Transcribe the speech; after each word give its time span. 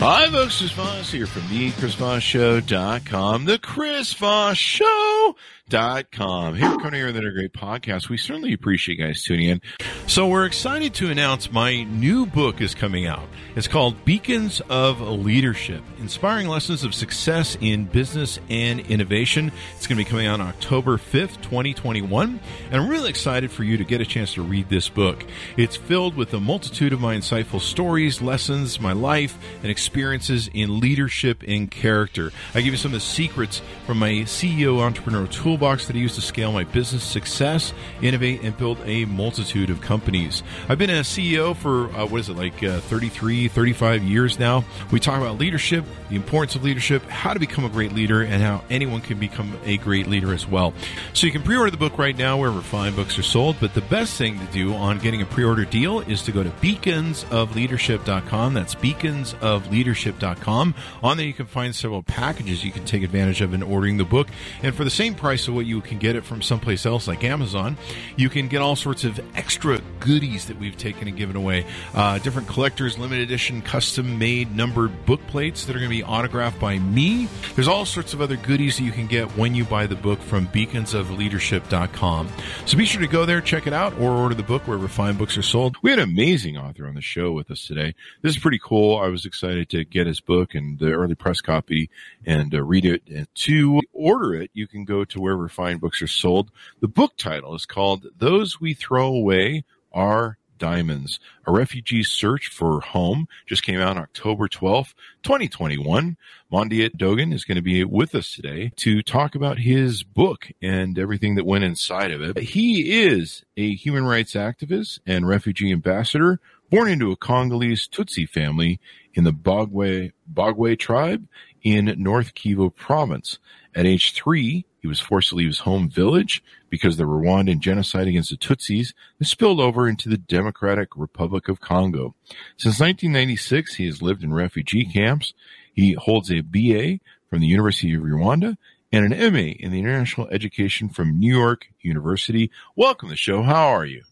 Hi, 0.00 0.30
folks. 0.30 0.58
Chris 0.58 0.70
Voss 0.70 1.10
here 1.10 1.26
from 1.26 1.48
the 1.48 1.72
ChrisVossShow.com. 1.72 3.46
The 3.46 3.58
Chris 3.58 4.12
Voss 4.14 4.56
Show 4.56 5.34
dot 5.68 6.10
com. 6.10 6.54
Here, 6.54 6.68
coming 6.76 6.94
here 6.94 7.08
another 7.08 7.30
great 7.32 7.52
podcast. 7.52 8.08
We 8.08 8.16
certainly 8.16 8.52
appreciate 8.52 8.98
you 8.98 9.04
guys 9.04 9.22
tuning 9.22 9.48
in. 9.48 9.60
So 10.06 10.26
we're 10.26 10.46
excited 10.46 10.94
to 10.94 11.10
announce 11.10 11.52
my 11.52 11.82
new 11.84 12.24
book 12.24 12.60
is 12.60 12.74
coming 12.74 13.06
out. 13.06 13.28
It's 13.54 13.68
called 13.68 14.04
Beacons 14.04 14.62
of 14.70 15.00
Leadership, 15.00 15.82
Inspiring 15.98 16.48
Lessons 16.48 16.84
of 16.84 16.94
Success 16.94 17.58
in 17.60 17.84
Business 17.84 18.38
and 18.48 18.80
Innovation. 18.80 19.52
It's 19.76 19.86
going 19.86 19.98
to 19.98 20.04
be 20.04 20.08
coming 20.08 20.26
out 20.26 20.40
October 20.40 20.96
5th, 20.96 21.42
2021. 21.42 22.40
And 22.70 22.80
I'm 22.80 22.88
really 22.88 23.10
excited 23.10 23.50
for 23.50 23.64
you 23.64 23.76
to 23.76 23.84
get 23.84 24.00
a 24.00 24.06
chance 24.06 24.34
to 24.34 24.42
read 24.42 24.70
this 24.70 24.88
book. 24.88 25.26
It's 25.56 25.76
filled 25.76 26.16
with 26.16 26.32
a 26.32 26.40
multitude 26.40 26.92
of 26.94 27.00
my 27.00 27.14
insightful 27.16 27.60
stories, 27.60 28.22
lessons, 28.22 28.80
my 28.80 28.92
life, 28.92 29.36
and 29.62 29.70
experiences 29.70 30.48
in 30.54 30.80
leadership 30.80 31.44
and 31.46 31.70
character. 31.70 32.32
I 32.54 32.62
give 32.62 32.72
you 32.72 32.78
some 32.78 32.90
of 32.90 33.00
the 33.00 33.00
secrets 33.00 33.60
from 33.86 33.98
my 33.98 34.10
CEO 34.24 34.80
entrepreneur 34.80 35.26
tool 35.26 35.57
toolbox 35.58 35.88
that 35.88 35.96
I 35.96 35.98
use 35.98 36.14
to 36.14 36.20
scale 36.20 36.52
my 36.52 36.62
business 36.62 37.02
success, 37.02 37.72
innovate, 38.00 38.42
and 38.42 38.56
build 38.56 38.78
a 38.84 39.06
multitude 39.06 39.70
of 39.70 39.80
companies. 39.80 40.44
I've 40.68 40.78
been 40.78 40.90
a 40.90 41.00
CEO 41.00 41.56
for, 41.56 41.86
uh, 41.96 42.06
what 42.06 42.20
is 42.20 42.28
it, 42.28 42.36
like 42.36 42.62
uh, 42.62 42.78
33, 42.80 43.48
35 43.48 44.04
years 44.04 44.38
now. 44.38 44.62
We 44.92 45.00
talk 45.00 45.20
about 45.20 45.38
leadership, 45.38 45.84
the 46.10 46.16
importance 46.16 46.54
of 46.54 46.62
leadership, 46.62 47.02
how 47.08 47.34
to 47.34 47.40
become 47.40 47.64
a 47.64 47.68
great 47.68 47.92
leader, 47.92 48.22
and 48.22 48.40
how 48.40 48.62
anyone 48.70 49.00
can 49.00 49.18
become 49.18 49.58
a 49.64 49.78
great 49.78 50.06
leader 50.06 50.32
as 50.32 50.46
well. 50.46 50.72
So 51.12 51.26
you 51.26 51.32
can 51.32 51.42
pre 51.42 51.56
order 51.56 51.72
the 51.72 51.76
book 51.76 51.98
right 51.98 52.16
now 52.16 52.38
wherever 52.38 52.60
fine 52.60 52.94
books 52.94 53.18
are 53.18 53.24
sold. 53.24 53.56
But 53.58 53.74
the 53.74 53.80
best 53.80 54.16
thing 54.16 54.38
to 54.38 54.46
do 54.52 54.74
on 54.74 54.98
getting 54.98 55.22
a 55.22 55.26
pre 55.26 55.42
order 55.42 55.64
deal 55.64 55.98
is 56.00 56.22
to 56.22 56.30
go 56.30 56.44
to 56.44 56.50
beaconsofleadership.com. 56.50 58.54
That's 58.54 58.76
beaconsofleadership.com. 58.76 60.74
On 61.02 61.16
there, 61.16 61.26
you 61.26 61.34
can 61.34 61.46
find 61.46 61.74
several 61.74 62.04
packages 62.04 62.64
you 62.64 62.70
can 62.70 62.84
take 62.84 63.02
advantage 63.02 63.40
of 63.40 63.54
in 63.54 63.64
ordering 63.64 63.96
the 63.96 64.04
book. 64.04 64.28
And 64.62 64.72
for 64.74 64.84
the 64.84 64.90
same 64.90 65.16
price, 65.16 65.47
of 65.48 65.54
what 65.54 65.66
you 65.66 65.80
can 65.80 65.98
get 65.98 66.16
it 66.16 66.24
from 66.24 66.42
someplace 66.42 66.86
else 66.86 67.08
like 67.08 67.24
Amazon. 67.24 67.76
You 68.16 68.28
can 68.28 68.48
get 68.48 68.62
all 68.62 68.76
sorts 68.76 69.04
of 69.04 69.20
extra 69.36 69.80
goodies 70.00 70.46
that 70.46 70.58
we've 70.58 70.76
taken 70.76 71.08
and 71.08 71.16
given 71.16 71.36
away. 71.36 71.66
Uh, 71.94 72.18
different 72.18 72.48
collectors, 72.48 72.98
limited 72.98 73.24
edition, 73.24 73.62
custom 73.62 74.18
made 74.18 74.54
numbered 74.54 75.06
book 75.06 75.26
plates 75.26 75.64
that 75.64 75.74
are 75.74 75.78
going 75.78 75.90
to 75.90 75.96
be 75.96 76.04
autographed 76.04 76.60
by 76.60 76.78
me. 76.78 77.28
There's 77.54 77.68
all 77.68 77.84
sorts 77.84 78.14
of 78.14 78.20
other 78.20 78.36
goodies 78.36 78.76
that 78.76 78.84
you 78.84 78.92
can 78.92 79.06
get 79.06 79.28
when 79.36 79.54
you 79.54 79.64
buy 79.64 79.86
the 79.86 79.96
book 79.96 80.20
from 80.20 80.46
beaconsofleadership.com. 80.48 82.28
So 82.66 82.76
be 82.76 82.84
sure 82.84 83.00
to 83.00 83.08
go 83.08 83.24
there, 83.24 83.40
check 83.40 83.66
it 83.66 83.72
out, 83.72 83.98
or 83.98 84.12
order 84.12 84.34
the 84.34 84.42
book 84.42 84.66
wherever 84.66 84.88
fine 84.88 85.16
books 85.16 85.36
are 85.38 85.42
sold. 85.42 85.76
We 85.82 85.90
had 85.90 85.98
an 85.98 86.08
amazing 86.08 86.56
author 86.56 86.86
on 86.86 86.94
the 86.94 87.00
show 87.00 87.32
with 87.32 87.50
us 87.50 87.66
today. 87.66 87.94
This 88.22 88.36
is 88.36 88.42
pretty 88.42 88.60
cool. 88.62 88.98
I 88.98 89.08
was 89.08 89.24
excited 89.24 89.68
to 89.70 89.84
get 89.84 90.06
his 90.06 90.20
book 90.20 90.54
and 90.54 90.78
the 90.78 90.92
early 90.92 91.14
press 91.14 91.40
copy 91.40 91.90
and 92.26 92.54
uh, 92.54 92.62
read 92.62 92.84
it. 92.84 93.02
And 93.08 93.26
to 93.34 93.80
order 93.92 94.34
it, 94.34 94.50
you 94.54 94.66
can 94.66 94.84
go 94.84 95.04
to 95.04 95.20
wherever 95.20 95.37
wherever 95.38 95.48
fine 95.48 95.78
books 95.78 96.02
are 96.02 96.08
sold. 96.08 96.50
The 96.80 96.88
book 96.88 97.16
title 97.16 97.54
is 97.54 97.64
called 97.64 98.06
Those 98.18 98.60
We 98.60 98.74
Throw 98.74 99.06
Away 99.06 99.64
Are 99.92 100.36
Diamonds. 100.58 101.20
A 101.46 101.52
refugee's 101.52 102.08
search 102.08 102.48
for 102.48 102.80
home 102.80 103.28
just 103.46 103.62
came 103.62 103.80
out 103.80 103.96
October 103.96 104.48
12th, 104.48 104.94
2021. 105.22 106.16
Mondiant 106.52 106.96
Dogon 106.96 107.32
is 107.32 107.44
going 107.44 107.56
to 107.56 107.62
be 107.62 107.84
with 107.84 108.16
us 108.16 108.34
today 108.34 108.72
to 108.76 109.00
talk 109.00 109.36
about 109.36 109.60
his 109.60 110.02
book 110.02 110.48
and 110.60 110.98
everything 110.98 111.36
that 111.36 111.46
went 111.46 111.62
inside 111.62 112.10
of 112.10 112.20
it. 112.20 112.36
He 112.38 113.04
is 113.04 113.44
a 113.56 113.76
human 113.76 114.04
rights 114.04 114.32
activist 114.34 114.98
and 115.06 115.28
refugee 115.28 115.70
ambassador 115.70 116.40
born 116.68 116.90
into 116.90 117.12
a 117.12 117.16
Congolese 117.16 117.86
Tutsi 117.88 118.28
family 118.28 118.80
in 119.14 119.22
the 119.22 119.32
Bagwe, 119.32 120.12
Bagwe 120.32 120.76
tribe 120.76 121.28
in 121.62 121.94
North 121.98 122.34
Kivu 122.34 122.74
province. 122.74 123.38
At 123.74 123.86
age 123.86 124.12
three, 124.12 124.64
he 124.80 124.88
was 124.88 125.00
forced 125.00 125.30
to 125.30 125.34
leave 125.34 125.48
his 125.48 125.60
home 125.60 125.88
village 125.88 126.42
because 126.70 126.96
the 126.96 127.04
Rwandan 127.04 127.60
genocide 127.60 128.06
against 128.06 128.30
the 128.30 128.36
Tutsis 128.36 128.92
has 129.18 129.30
spilled 129.30 129.60
over 129.60 129.88
into 129.88 130.08
the 130.08 130.18
Democratic 130.18 130.88
Republic 130.96 131.48
of 131.48 131.60
Congo. 131.60 132.14
Since 132.56 132.80
1996, 132.80 133.74
he 133.74 133.86
has 133.86 134.02
lived 134.02 134.22
in 134.22 134.32
refugee 134.32 134.84
camps. 134.84 135.34
He 135.72 135.92
holds 135.94 136.30
a 136.30 136.40
BA 136.40 137.00
from 137.28 137.40
the 137.40 137.46
University 137.46 137.94
of 137.94 138.02
Rwanda 138.02 138.56
and 138.92 139.12
an 139.12 139.32
MA 139.32 139.52
in 139.58 139.70
the 139.70 139.78
International 139.78 140.28
Education 140.28 140.88
from 140.88 141.18
New 141.18 141.36
York 141.36 141.66
University. 141.80 142.50
Welcome 142.76 143.08
to 143.08 143.12
the 143.12 143.16
show. 143.16 143.42
How 143.42 143.68
are 143.68 143.84
you? 143.84 144.02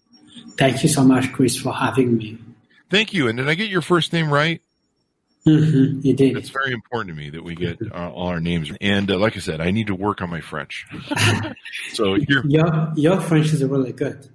Thank 0.59 0.83
you 0.83 0.89
so 0.89 1.03
much, 1.03 1.33
Chris, 1.33 1.57
for 1.57 1.73
having 1.73 2.17
me. 2.17 2.39
Thank 2.91 3.13
you. 3.13 3.29
And 3.29 3.39
did 3.39 3.49
I 3.49 3.55
get 3.55 3.71
your 3.71 3.83
first 3.83 4.13
name 4.13 4.33
right? 4.33 4.61
Mm-hmm, 5.47 6.01
you 6.05 6.13
did. 6.13 6.37
It's 6.37 6.49
very 6.49 6.73
important 6.73 7.17
to 7.17 7.23
me 7.23 7.31
that 7.31 7.45
we 7.45 7.55
get 7.55 7.79
our, 7.93 8.11
all 8.11 8.29
our 8.29 8.41
names. 8.41 8.73
And 8.81 9.09
uh, 9.11 9.19
like 9.19 9.37
I 9.37 9.41
said, 9.41 9.61
I 9.61 9.71
need 9.71 9.87
to 9.87 9.95
work 9.95 10.21
on 10.21 10.29
my 10.29 10.41
French. 10.41 10.87
so 11.93 12.17
your 12.17 12.45
your 12.97 13.21
French 13.21 13.53
is 13.53 13.63
really 13.65 13.93
good. 13.93 14.29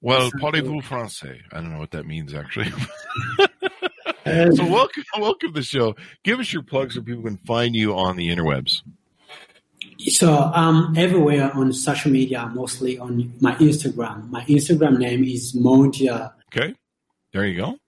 Well, 0.00 0.30
parlez-vous 0.30 0.82
français? 0.82 1.40
I 1.52 1.56
don't 1.56 1.72
know 1.72 1.78
what 1.78 1.90
that 1.90 2.06
means 2.06 2.32
actually. 2.32 2.70
so 4.26 4.66
welcome, 4.66 5.04
welcome 5.18 5.52
to 5.52 5.60
the 5.60 5.62
show. 5.62 5.94
Give 6.24 6.40
us 6.40 6.52
your 6.52 6.62
plugs 6.62 6.94
so 6.94 7.02
people 7.02 7.22
can 7.22 7.38
find 7.38 7.74
you 7.74 7.94
on 7.94 8.16
the 8.16 8.28
interwebs. 8.28 8.82
So 9.98 10.32
um, 10.32 10.94
everywhere 10.96 11.52
on 11.54 11.72
social 11.72 12.10
media, 12.10 12.50
mostly 12.54 12.98
on 12.98 13.32
my 13.40 13.54
Instagram. 13.56 14.30
My 14.30 14.44
Instagram 14.44 14.98
name 14.98 15.24
is 15.24 15.54
Mondiant. 15.54 16.32
Okay. 16.54 16.74
There 17.36 17.44
you 17.44 17.56
go. 17.58 17.78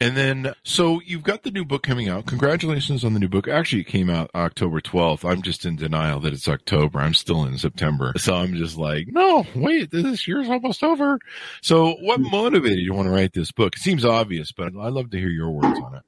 And 0.00 0.16
then, 0.16 0.54
so 0.62 1.02
you've 1.04 1.22
got 1.22 1.42
the 1.42 1.50
new 1.50 1.66
book 1.66 1.82
coming 1.82 2.08
out. 2.08 2.24
Congratulations 2.24 3.04
on 3.04 3.12
the 3.12 3.20
new 3.20 3.28
book. 3.28 3.46
Actually, 3.46 3.82
it 3.82 3.88
came 3.88 4.08
out 4.08 4.30
October 4.34 4.80
12th. 4.80 5.22
I'm 5.30 5.42
just 5.42 5.66
in 5.66 5.76
denial 5.76 6.18
that 6.20 6.32
it's 6.32 6.48
October. 6.48 7.00
I'm 7.00 7.12
still 7.12 7.44
in 7.44 7.58
September. 7.58 8.14
So 8.16 8.34
I'm 8.34 8.54
just 8.54 8.78
like, 8.78 9.08
no, 9.08 9.44
wait, 9.54 9.90
this 9.90 10.26
year's 10.26 10.48
almost 10.48 10.82
over. 10.82 11.18
So 11.60 11.96
what 12.00 12.20
hmm. 12.20 12.30
motivated 12.30 12.78
you 12.78 12.88
to 12.88 12.94
want 12.94 13.08
to 13.08 13.12
write 13.12 13.34
this 13.34 13.52
book? 13.52 13.76
It 13.76 13.80
seems 13.80 14.02
obvious, 14.02 14.50
but 14.50 14.68
I'd 14.68 14.94
love 14.94 15.10
to 15.10 15.18
hear 15.18 15.28
your 15.28 15.50
words 15.50 15.78
on 15.78 15.96
it. 15.96 16.02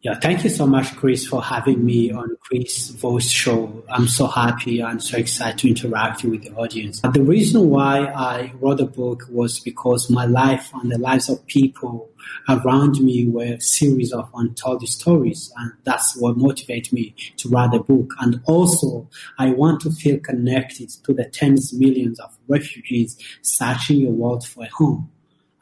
Yeah, 0.00 0.14
thank 0.14 0.44
you 0.44 0.50
so 0.50 0.64
much, 0.64 0.94
Chris, 0.94 1.26
for 1.26 1.42
having 1.42 1.84
me 1.84 2.12
on 2.12 2.36
Chris 2.42 2.90
Voss 2.90 3.28
Show. 3.28 3.82
I'm 3.90 4.06
so 4.06 4.28
happy 4.28 4.78
and 4.78 5.02
so 5.02 5.18
excited 5.18 5.58
to 5.58 5.68
interact 5.68 6.22
with 6.22 6.44
the 6.44 6.52
audience. 6.52 7.00
The 7.00 7.20
reason 7.20 7.68
why 7.68 8.04
I 8.04 8.52
wrote 8.60 8.76
the 8.76 8.84
book 8.84 9.24
was 9.28 9.58
because 9.58 10.08
my 10.08 10.24
life 10.24 10.70
and 10.74 10.92
the 10.92 10.98
lives 10.98 11.28
of 11.28 11.44
people 11.48 12.10
around 12.48 13.00
me 13.00 13.28
were 13.28 13.44
a 13.44 13.60
series 13.60 14.12
of 14.12 14.30
untold 14.34 14.86
stories, 14.88 15.52
and 15.56 15.72
that's 15.84 16.16
what 16.16 16.36
motivated 16.36 16.92
me 16.92 17.14
to 17.36 17.48
write 17.48 17.72
the 17.72 17.80
book. 17.80 18.12
And 18.20 18.40
also, 18.44 19.08
I 19.38 19.50
want 19.50 19.80
to 19.82 19.90
feel 19.90 20.18
connected 20.20 20.90
to 21.04 21.12
the 21.12 21.24
tens 21.24 21.72
of 21.72 21.78
millions 21.78 22.18
of 22.20 22.36
refugees 22.48 23.18
searching 23.42 24.04
the 24.04 24.10
world 24.10 24.46
for 24.46 24.64
a 24.64 24.68
home. 24.68 25.10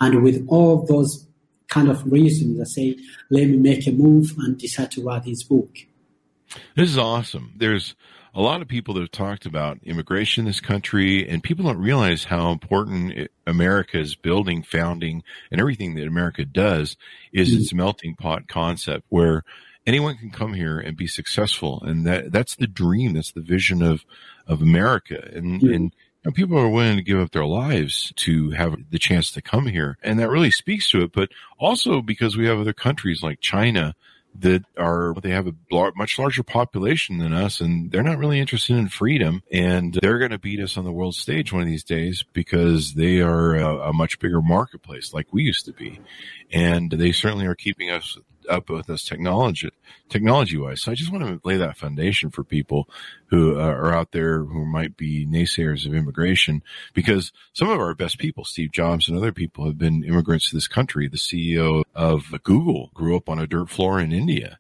And 0.01 0.23
with 0.23 0.47
all 0.49 0.85
those 0.85 1.27
kind 1.69 1.89
of 1.89 2.11
reasons, 2.11 2.61
I 2.61 2.65
say, 2.65 2.97
let 3.31 3.49
me 3.49 3.57
make 3.57 3.87
a 3.87 3.93
move 3.93 4.35
and 4.39 4.59
decide 4.59 4.91
to 4.93 5.03
write 5.03 5.25
this 5.25 5.43
book. 5.43 5.71
This 6.77 6.91
is 6.91 6.99
awesome. 6.99 7.53
There's 7.57 7.95
a 8.37 8.43
lot 8.43 8.61
of 8.61 8.69
people 8.69 8.95
that 8.95 9.01
have 9.01 9.11
talked 9.11 9.47
about 9.47 9.79
immigration 9.83 10.43
in 10.43 10.47
this 10.47 10.61
country, 10.61 11.27
and 11.27 11.43
people 11.43 11.65
don't 11.65 11.79
realize 11.79 12.25
how 12.25 12.53
important 12.53 13.31
America's 13.47 14.15
building, 14.15 14.63
founding, 14.63 15.23
and 15.51 15.59
everything 15.59 15.95
that 15.95 16.07
America 16.07 16.45
does 16.45 16.99
is 17.33 17.49
mm-hmm. 17.49 17.61
its 17.63 17.73
melting 17.73 18.15
pot 18.15 18.47
concept 18.47 19.07
where 19.09 19.43
anyone 19.87 20.19
can 20.19 20.31
come 20.31 20.53
here 20.53 20.79
and 20.79 20.99
be 20.99 21.07
successful. 21.07 21.83
And 21.83 22.07
that, 22.07 22.31
that's 22.31 22.55
the 22.55 22.67
dream. 22.67 23.15
That's 23.15 23.33
the 23.33 23.41
vision 23.41 23.83
of, 23.83 24.05
of 24.47 24.61
America. 24.61 25.31
And, 25.33 25.63
mm-hmm. 25.63 25.73
and 25.73 25.93
and 26.23 26.35
people 26.35 26.59
are 26.59 26.69
willing 26.69 26.97
to 26.97 27.05
give 27.05 27.21
up 27.21 27.31
their 27.31 27.47
lives 27.47 28.13
to 28.17 28.51
have 28.51 28.75
the 28.91 28.99
chance 28.99 29.31
to 29.31 29.41
come 29.41 29.67
here. 29.67 29.97
And 30.03 30.19
that 30.19 30.29
really 30.29 30.51
speaks 30.51 30.91
to 30.91 31.03
it. 31.03 31.13
But 31.13 31.29
also 31.57 32.03
because 32.03 32.37
we 32.37 32.49
have 32.49 32.59
other 32.59 32.73
countries 32.73 33.23
like 33.23 33.39
China 33.41 33.95
that 34.41 34.65
are, 34.77 35.15
they 35.23 35.31
have 35.31 35.47
a 35.47 35.55
much 35.97 36.19
larger 36.19 36.43
population 36.43 37.19
than 37.19 37.33
us 37.33 37.61
and 37.61 37.91
they're 37.91 38.03
not 38.03 38.19
really 38.19 38.41
interested 38.41 38.77
in 38.77 38.89
freedom. 38.89 39.43
And 39.51 39.95
they're 39.95 40.19
going 40.19 40.31
to 40.31 40.39
beat 40.39 40.61
us 40.61 40.77
on 40.77 40.85
the 40.85 40.93
world 40.93 41.15
stage 41.15 41.53
one 41.53 41.63
of 41.63 41.69
these 41.69 41.85
days 41.85 42.25
because 42.33 42.95
they 42.95 43.21
are 43.21 43.57
a, 43.57 43.89
a 43.89 43.93
much 43.93 44.19
bigger 44.19 44.43
marketplace 44.43 45.13
like 45.13 45.33
we 45.33 45.43
used 45.43 45.67
to 45.67 45.73
be. 45.73 46.01
And 46.53 46.91
they 46.91 47.13
certainly 47.13 47.47
are 47.47 47.55
keeping 47.55 47.91
us 47.91 48.19
up 48.49 48.71
with 48.71 48.89
us 48.91 49.05
technology, 49.05 49.71
technology 50.09 50.57
wise. 50.57 50.83
So 50.83 50.93
I 50.93 50.95
just 50.95 51.13
want 51.13 51.25
to 51.25 51.41
lay 51.45 51.57
that 51.57 51.77
foundation 51.77 52.31
for 52.31 52.45
people 52.45 52.89
who 53.29 53.59
uh, 53.59 53.65
are 53.65 53.93
out 53.93 54.13
there 54.13 54.45
who 54.45 54.65
might 54.65 54.97
be 54.97 55.27
naysayers 55.27 55.87
of 55.87 55.95
immigration, 55.95 56.63
because 56.95 57.33
some 57.53 57.69
of 57.69 57.81
our 57.81 57.95
best 57.95 58.19
people, 58.19 58.45
Steve 58.45 58.73
Jobs 58.73 59.09
and 59.09 59.19
other 59.19 59.33
people, 59.33 59.67
have 59.67 59.79
been 59.79 60.05
immigrants 60.05 60.51
to 60.51 60.57
this 60.57 60.69
country. 60.69 61.09
The 61.09 61.17
CEO 61.17 61.83
of 61.95 62.33
Google 62.45 62.91
grew 62.95 63.17
up 63.17 63.29
on 63.29 63.39
a 63.39 63.47
dirt 63.47 63.69
floor 63.69 64.01
in 64.01 64.13
India. 64.13 64.59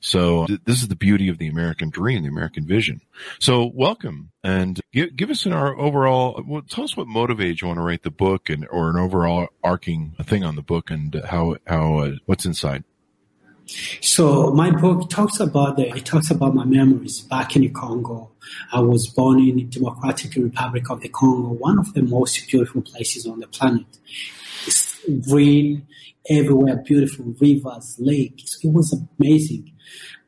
So 0.00 0.46
th- 0.46 0.60
this 0.64 0.82
is 0.82 0.88
the 0.88 0.96
beauty 0.96 1.28
of 1.28 1.38
the 1.38 1.48
American 1.48 1.90
dream, 1.90 2.22
the 2.22 2.28
American 2.28 2.66
vision. 2.66 3.00
So 3.38 3.70
welcome 3.74 4.30
and 4.42 4.80
give, 4.92 5.30
us 5.30 5.46
an 5.46 5.52
our 5.52 5.76
overall, 5.76 6.42
well, 6.46 6.62
tell 6.62 6.84
us 6.84 6.96
what 6.96 7.06
motivated 7.06 7.60
you 7.60 7.68
want 7.68 7.78
to 7.78 7.84
write 7.84 8.02
the 8.02 8.10
book 8.10 8.50
and, 8.50 8.66
or 8.70 8.90
an 8.90 8.96
overall 8.96 9.48
arcing 9.62 10.14
thing 10.22 10.44
on 10.44 10.56
the 10.56 10.62
book 10.62 10.90
and 10.90 11.14
how, 11.26 11.56
how, 11.66 11.98
uh, 11.98 12.12
what's 12.26 12.44
inside. 12.44 12.84
So 14.00 14.50
my 14.52 14.70
book 14.70 15.08
talks 15.08 15.40
about 15.40 15.76
the, 15.76 15.88
it 15.96 16.04
talks 16.04 16.30
about 16.30 16.54
my 16.54 16.64
memories 16.64 17.20
back 17.20 17.56
in 17.56 17.62
the 17.62 17.70
Congo. 17.70 18.30
I 18.72 18.80
was 18.80 19.06
born 19.08 19.40
in 19.40 19.56
the 19.56 19.64
Democratic 19.64 20.34
Republic 20.36 20.90
of 20.90 21.00
the 21.00 21.08
Congo, 21.08 21.48
one 21.48 21.78
of 21.78 21.92
the 21.94 22.02
most 22.02 22.46
beautiful 22.48 22.82
places 22.82 23.26
on 23.26 23.40
the 23.40 23.46
planet. 23.46 23.86
It's 24.66 25.00
green 25.28 25.86
everywhere, 26.28 26.76
beautiful 26.76 27.34
rivers, 27.40 27.96
lakes. 27.98 28.58
It 28.62 28.72
was 28.72 28.98
amazing. 29.18 29.72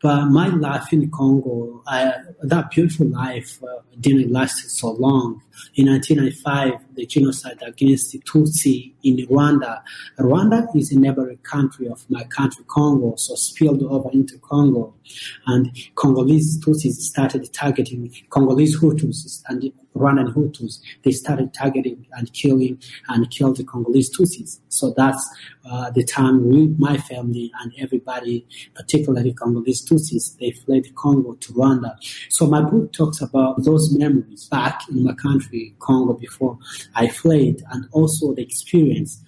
But 0.02 0.26
my 0.26 0.48
life 0.48 0.92
in 0.92 1.10
Congo, 1.10 1.82
that 1.86 2.70
beautiful 2.70 3.06
life 3.06 3.62
uh, 3.62 3.80
didn't 3.98 4.30
last 4.30 4.70
so 4.70 4.90
long. 4.92 5.42
In 5.74 5.88
1995, 5.88 6.85
the 6.96 7.06
genocide 7.06 7.62
against 7.62 8.12
the 8.12 8.18
Tutsi 8.20 8.92
in 9.02 9.18
Rwanda. 9.28 9.82
Rwanda 10.18 10.66
is 10.74 10.92
a 10.92 10.98
neighboring 10.98 11.38
country 11.38 11.88
of 11.88 12.04
my 12.10 12.24
country, 12.24 12.64
Congo, 12.66 13.14
so 13.16 13.34
spilled 13.34 13.82
over 13.82 14.10
into 14.12 14.38
Congo. 14.38 14.94
And 15.46 15.70
Congolese 15.94 16.58
Tutsis 16.64 16.94
started 16.94 17.52
targeting 17.52 18.12
Congolese 18.30 18.80
Hutus 18.80 19.42
and 19.48 19.72
Rwandan 19.94 20.34
Hutus. 20.34 20.80
They 21.04 21.12
started 21.12 21.54
targeting 21.54 22.06
and 22.12 22.32
killing 22.32 22.80
and 23.08 23.30
killed 23.30 23.56
the 23.56 23.64
Congolese 23.64 24.16
Tutsis. 24.16 24.60
So 24.68 24.92
that's 24.96 25.24
uh, 25.64 25.90
the 25.90 26.04
time 26.04 26.48
we, 26.48 26.68
my 26.78 26.96
family 26.96 27.50
and 27.60 27.72
everybody, 27.78 28.46
particularly 28.74 29.32
Congolese 29.32 29.88
Tutsis, 29.88 30.36
they 30.38 30.50
fled 30.50 30.94
Congo 30.94 31.34
to 31.34 31.52
Rwanda. 31.52 31.96
So 32.28 32.46
my 32.46 32.60
book 32.60 32.92
talks 32.92 33.20
about 33.20 33.64
those 33.64 33.96
memories 33.96 34.46
back 34.46 34.80
in 34.90 35.04
my 35.04 35.14
country, 35.14 35.74
Congo, 35.78 36.14
before 36.14 36.58
I 36.94 37.08
fled, 37.08 37.62
and 37.70 37.88
also 37.92 38.34
the 38.34 38.42
experience 38.42 39.22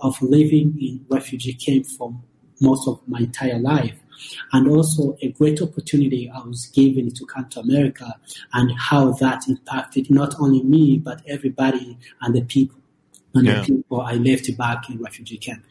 of 0.00 0.20
living 0.22 0.76
in 0.80 1.04
refugee 1.08 1.54
camp 1.54 1.86
for 1.86 2.14
most 2.60 2.88
of 2.88 3.00
my 3.06 3.20
entire 3.20 3.58
life. 3.58 3.98
And 4.52 4.68
also 4.68 5.16
a 5.20 5.30
great 5.32 5.60
opportunity 5.60 6.30
I 6.30 6.38
was 6.40 6.66
given 6.74 7.12
to 7.12 7.26
come 7.26 7.48
to 7.50 7.60
America 7.60 8.18
and 8.54 8.72
how 8.78 9.12
that 9.12 9.46
impacted 9.46 10.10
not 10.10 10.34
only 10.40 10.62
me, 10.62 10.96
but 10.96 11.20
everybody 11.26 11.98
and 12.22 12.34
the 12.34 12.40
people 12.42 12.78
and 13.34 13.46
yeah. 13.46 13.60
the 13.60 13.66
people 13.66 14.00
I 14.00 14.14
left 14.14 14.56
back 14.56 14.88
in 14.88 15.02
refugee 15.02 15.36
camp. 15.36 15.64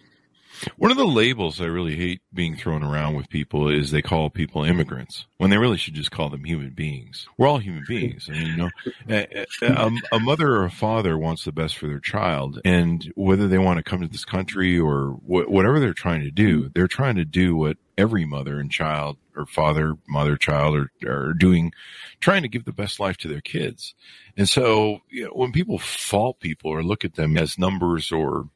One 0.78 0.92
of 0.92 0.98
the 0.98 1.06
labels 1.06 1.62
I 1.62 1.66
really 1.66 1.96
hate 1.96 2.22
being 2.34 2.56
thrown 2.56 2.84
around 2.84 3.16
with 3.16 3.30
people 3.30 3.70
is 3.70 3.92
they 3.92 4.02
call 4.02 4.30
people 4.30 4.64
immigrants 4.64 5.26
when 5.38 5.50
they 5.50 5.58
really 5.58 5.78
should 5.78 5.94
just 5.94 6.12
call 6.12 6.30
them 6.30 6.44
human 6.44 6.72
beings. 6.72 7.28
We're 7.38 7.48
all 7.48 7.60
human 7.60 7.86
beings. 7.88 8.30
I 8.30 8.34
mean, 8.34 8.48
you 8.48 8.58
know, 8.58 8.70
a, 9.10 9.42
a, 9.42 9.46
a, 9.62 9.86
um, 9.86 10.00
mother 10.22 10.56
or 10.56 10.66
a 10.66 10.72
father 10.72 11.18
wants 11.18 11.46
the 11.46 11.52
best 11.52 11.78
for 11.78 11.88
their 11.88 12.00
child, 12.00 12.60
and 12.66 13.12
whether 13.16 13.48
they 13.48 13.58
want 13.58 13.78
to 13.78 13.84
come 13.84 14.02
to 14.02 14.08
this 14.08 14.26
country 14.26 14.80
or 14.80 15.12
wh- 15.26 15.50
whatever 15.50 15.80
they're 15.80 15.94
trying 15.94 16.22
to 16.22 16.32
do, 16.32 16.70
they're 16.74 16.88
trying 16.88 17.16
to 17.16 17.26
do 17.26 17.56
what 17.56 17.78
every 17.98 18.26
mother 18.26 18.60
and 18.60 18.72
child 18.72 19.18
or 19.36 19.46
father, 19.46 19.96
mother, 20.08 20.38
child 20.38 20.76
are, 20.76 20.92
are 21.08 21.34
doing, 21.34 21.74
trying 22.20 22.42
to 22.42 22.48
give 22.48 22.66
the 22.66 22.74
best 22.74 23.00
life 23.00 23.18
to 23.18 23.28
their 23.28 23.42
kids. 23.42 23.94
And 24.38 24.48
so, 24.48 25.00
you 25.10 25.26
know, 25.26 25.32
when 25.32 25.52
people 25.52 25.78
fault 25.78 26.40
people 26.40 26.72
or 26.72 26.84
look 26.84 27.06
at 27.06 27.16
them 27.16 27.38
as 27.38 27.58
numbers 27.58 28.12
or 28.12 28.50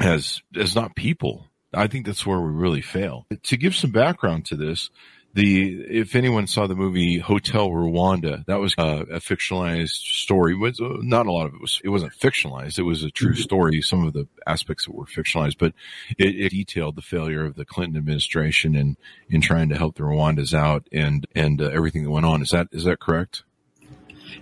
as 0.00 0.42
as 0.56 0.74
not 0.74 0.96
people. 0.96 1.48
I 1.72 1.88
think 1.88 2.06
that's 2.06 2.24
where 2.24 2.40
we 2.40 2.52
really 2.52 2.82
fail. 2.82 3.26
To 3.42 3.56
give 3.56 3.74
some 3.74 3.90
background 3.90 4.46
to 4.46 4.56
this, 4.56 4.90
the 5.34 5.80
if 5.90 6.14
anyone 6.14 6.46
saw 6.46 6.66
the 6.66 6.76
movie 6.76 7.18
Hotel 7.18 7.68
Rwanda, 7.68 8.46
that 8.46 8.60
was 8.60 8.74
uh, 8.78 9.04
a 9.10 9.18
fictionalized 9.18 10.22
story. 10.22 10.54
Was 10.54 10.80
uh, 10.80 10.98
not 11.00 11.26
a 11.26 11.32
lot 11.32 11.46
of 11.46 11.54
it 11.54 11.60
was 11.60 11.80
it 11.82 11.88
wasn't 11.88 12.12
fictionalized. 12.12 12.78
It 12.78 12.84
was 12.84 13.02
a 13.02 13.10
true 13.10 13.32
mm-hmm. 13.32 13.42
story. 13.42 13.82
Some 13.82 14.06
of 14.06 14.12
the 14.12 14.28
aspects 14.46 14.86
that 14.86 14.94
were 14.94 15.06
fictionalized, 15.06 15.58
but 15.58 15.74
it, 16.16 16.36
it 16.36 16.50
detailed 16.50 16.94
the 16.94 17.02
failure 17.02 17.44
of 17.44 17.56
the 17.56 17.64
Clinton 17.64 17.96
administration 17.96 18.76
in 18.76 18.96
in 19.28 19.40
trying 19.40 19.68
to 19.70 19.76
help 19.76 19.96
the 19.96 20.04
Rwandans 20.04 20.54
out 20.54 20.86
and 20.92 21.26
and 21.34 21.60
uh, 21.60 21.66
everything 21.66 22.04
that 22.04 22.10
went 22.10 22.26
on. 22.26 22.40
Is 22.40 22.50
that 22.50 22.68
is 22.70 22.84
that 22.84 23.00
correct? 23.00 23.42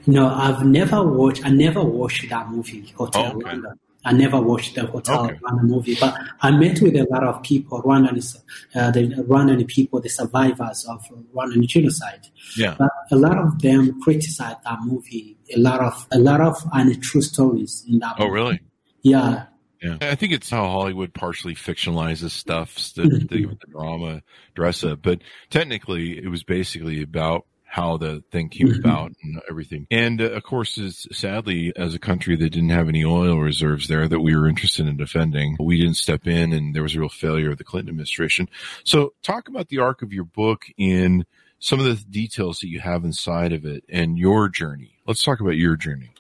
No, 0.07 0.29
I've 0.29 0.65
never 0.65 1.03
watched. 1.03 1.45
I 1.47 1.51
never 1.51 1.83
watched 1.83 2.29
that 2.29 2.51
movie 2.51 2.93
Hotel 2.97 3.33
oh, 3.35 3.37
okay. 3.37 3.57
Rwanda. 3.57 3.79
I 4.05 4.13
never 4.13 4.41
watched 4.41 4.75
the 4.75 4.87
Hotel 4.87 5.27
okay. 5.27 5.35
Rwanda 5.35 5.63
movie, 5.63 5.97
but 6.01 6.17
I 6.41 6.51
met 6.51 6.81
with 6.81 6.97
a 6.97 7.07
lot 7.11 7.25
of 7.25 7.43
people, 7.43 7.83
Rwandan, 7.83 8.37
uh, 8.75 8.91
the 8.91 9.09
Rwandan 9.09 9.67
people, 9.69 10.01
the 10.01 10.09
survivors 10.09 10.85
of 10.89 11.05
Rwandan 11.35 11.67
genocide. 11.67 12.27
Yeah. 12.57 12.75
But 12.79 12.91
a 13.11 13.17
lot 13.17 13.39
of 13.39 13.61
them 13.61 14.01
criticized 14.01 14.59
that 14.65 14.79
movie. 14.83 15.39
A 15.55 15.59
lot 15.59 15.81
of 15.81 16.07
a 16.13 16.19
lot 16.19 16.41
of 16.41 16.57
untrue 16.73 17.23
stories 17.23 17.85
in 17.89 17.99
that. 18.01 18.15
Oh, 18.19 18.25
movie. 18.25 18.33
really? 18.33 18.61
Yeah. 19.03 19.47
Yeah, 19.83 19.99
I 20.01 20.15
think 20.15 20.33
it's 20.33 20.49
how 20.49 20.69
Hollywood 20.69 21.13
partially 21.13 21.57
fictionalizes 21.57 22.31
stuff, 22.31 22.77
the, 22.95 23.03
the, 23.03 23.47
the 23.47 23.57
drama 23.69 24.23
dress 24.55 24.85
up. 24.85 25.03
But 25.03 25.23
technically, 25.51 26.19
it 26.19 26.29
was 26.29 26.45
basically 26.45 27.03
about 27.03 27.47
how 27.73 27.97
the 27.97 28.23
thing 28.31 28.51
came 28.51 28.69
mm-hmm. 28.69 28.81
about 28.81 29.13
and 29.23 29.41
everything. 29.49 29.87
And 29.91 30.21
uh, 30.21 30.33
of 30.33 30.43
course, 30.43 30.77
is 30.77 31.07
sadly, 31.11 31.73
as 31.75 31.95
a 31.95 31.99
country 31.99 32.37
that 32.37 32.51
didn't 32.51 32.69
have 32.69 32.87
any 32.87 33.03
oil 33.03 33.39
reserves 33.39 33.89
there 33.89 34.07
that 34.07 34.21
we 34.21 34.37
were 34.37 34.47
interested 34.47 34.87
in 34.87 34.99
defending, 34.99 35.57
we 35.59 35.79
didn't 35.79 35.97
step 35.97 36.27
in, 36.27 36.53
and 36.53 36.77
there 36.77 36.83
was 36.83 36.95
a 36.95 37.01
real 37.01 37.09
failure 37.09 37.51
of 37.51 37.57
the 37.57 37.65
Clinton 37.65 37.89
administration. 37.89 38.51
So, 38.85 39.15
talk 39.23 39.49
about 39.49 39.69
the 39.69 39.79
arc 39.79 40.03
of 40.03 40.13
your 40.13 40.25
book 40.25 40.67
in 40.77 41.25
some 41.61 41.81
of 41.81 41.87
the 41.87 41.95
details 42.11 42.59
that 42.61 42.69
you 42.69 42.81
have 42.81 43.07
inside 43.07 43.55
of 43.55 43.65
it 43.65 43.85
and 43.89 44.19
your 44.19 44.51
journey. 44.51 44.99
Let's 45.07 45.23
talk 45.23 45.41
about 45.41 45.57
your 45.57 45.77
journey. 45.77 46.13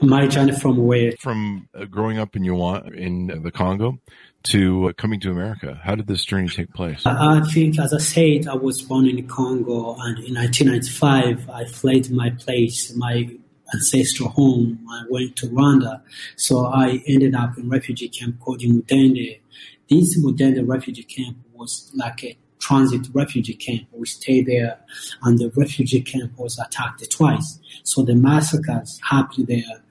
My 0.00 0.28
journey 0.28 0.58
from 0.58 0.78
where? 0.78 1.12
From 1.18 1.68
uh, 1.78 1.84
growing 1.84 2.18
up 2.18 2.36
in 2.36 2.44
Yuan, 2.44 2.94
in 2.94 3.42
the 3.42 3.52
Congo 3.52 3.98
to 4.44 4.88
uh, 4.88 4.92
coming 4.92 5.20
to 5.20 5.30
America? 5.30 5.80
How 5.82 5.94
did 5.94 6.06
this 6.06 6.24
journey 6.24 6.48
take 6.48 6.72
place? 6.72 7.02
I 7.06 7.40
think, 7.52 7.78
as 7.78 7.92
I 7.92 7.98
said, 7.98 8.48
I 8.48 8.54
was 8.54 8.82
born 8.82 9.06
in 9.06 9.26
Congo, 9.26 9.96
and 9.98 10.18
in 10.24 10.34
1995, 10.34 11.50
I 11.50 11.64
fled 11.66 12.10
my 12.10 12.30
place, 12.30 12.94
my 12.96 13.30
ancestral 13.72 14.30
home. 14.30 14.84
I 14.90 15.04
went 15.08 15.36
to 15.36 15.46
Rwanda, 15.46 16.02
so 16.36 16.66
I 16.66 17.02
ended 17.06 17.34
up 17.34 17.56
in 17.58 17.68
refugee 17.68 18.08
camp 18.08 18.40
called 18.40 18.60
Mudende. 18.60 19.40
This 19.88 20.18
Mudende 20.18 20.66
refugee 20.66 21.04
camp 21.04 21.38
was 21.52 21.90
like 21.94 22.24
a 22.24 22.36
transit 22.58 23.08
refugee 23.12 23.54
camp. 23.54 23.88
We 23.92 24.06
stayed 24.06 24.46
there, 24.46 24.78
and 25.22 25.38
the 25.38 25.50
refugee 25.56 26.02
camp 26.02 26.38
was 26.38 26.58
attacked 26.58 27.08
twice. 27.10 27.58
So 27.82 28.02
the 28.02 28.14
massacres 28.14 29.00
happened 29.02 29.48
there. 29.48 29.82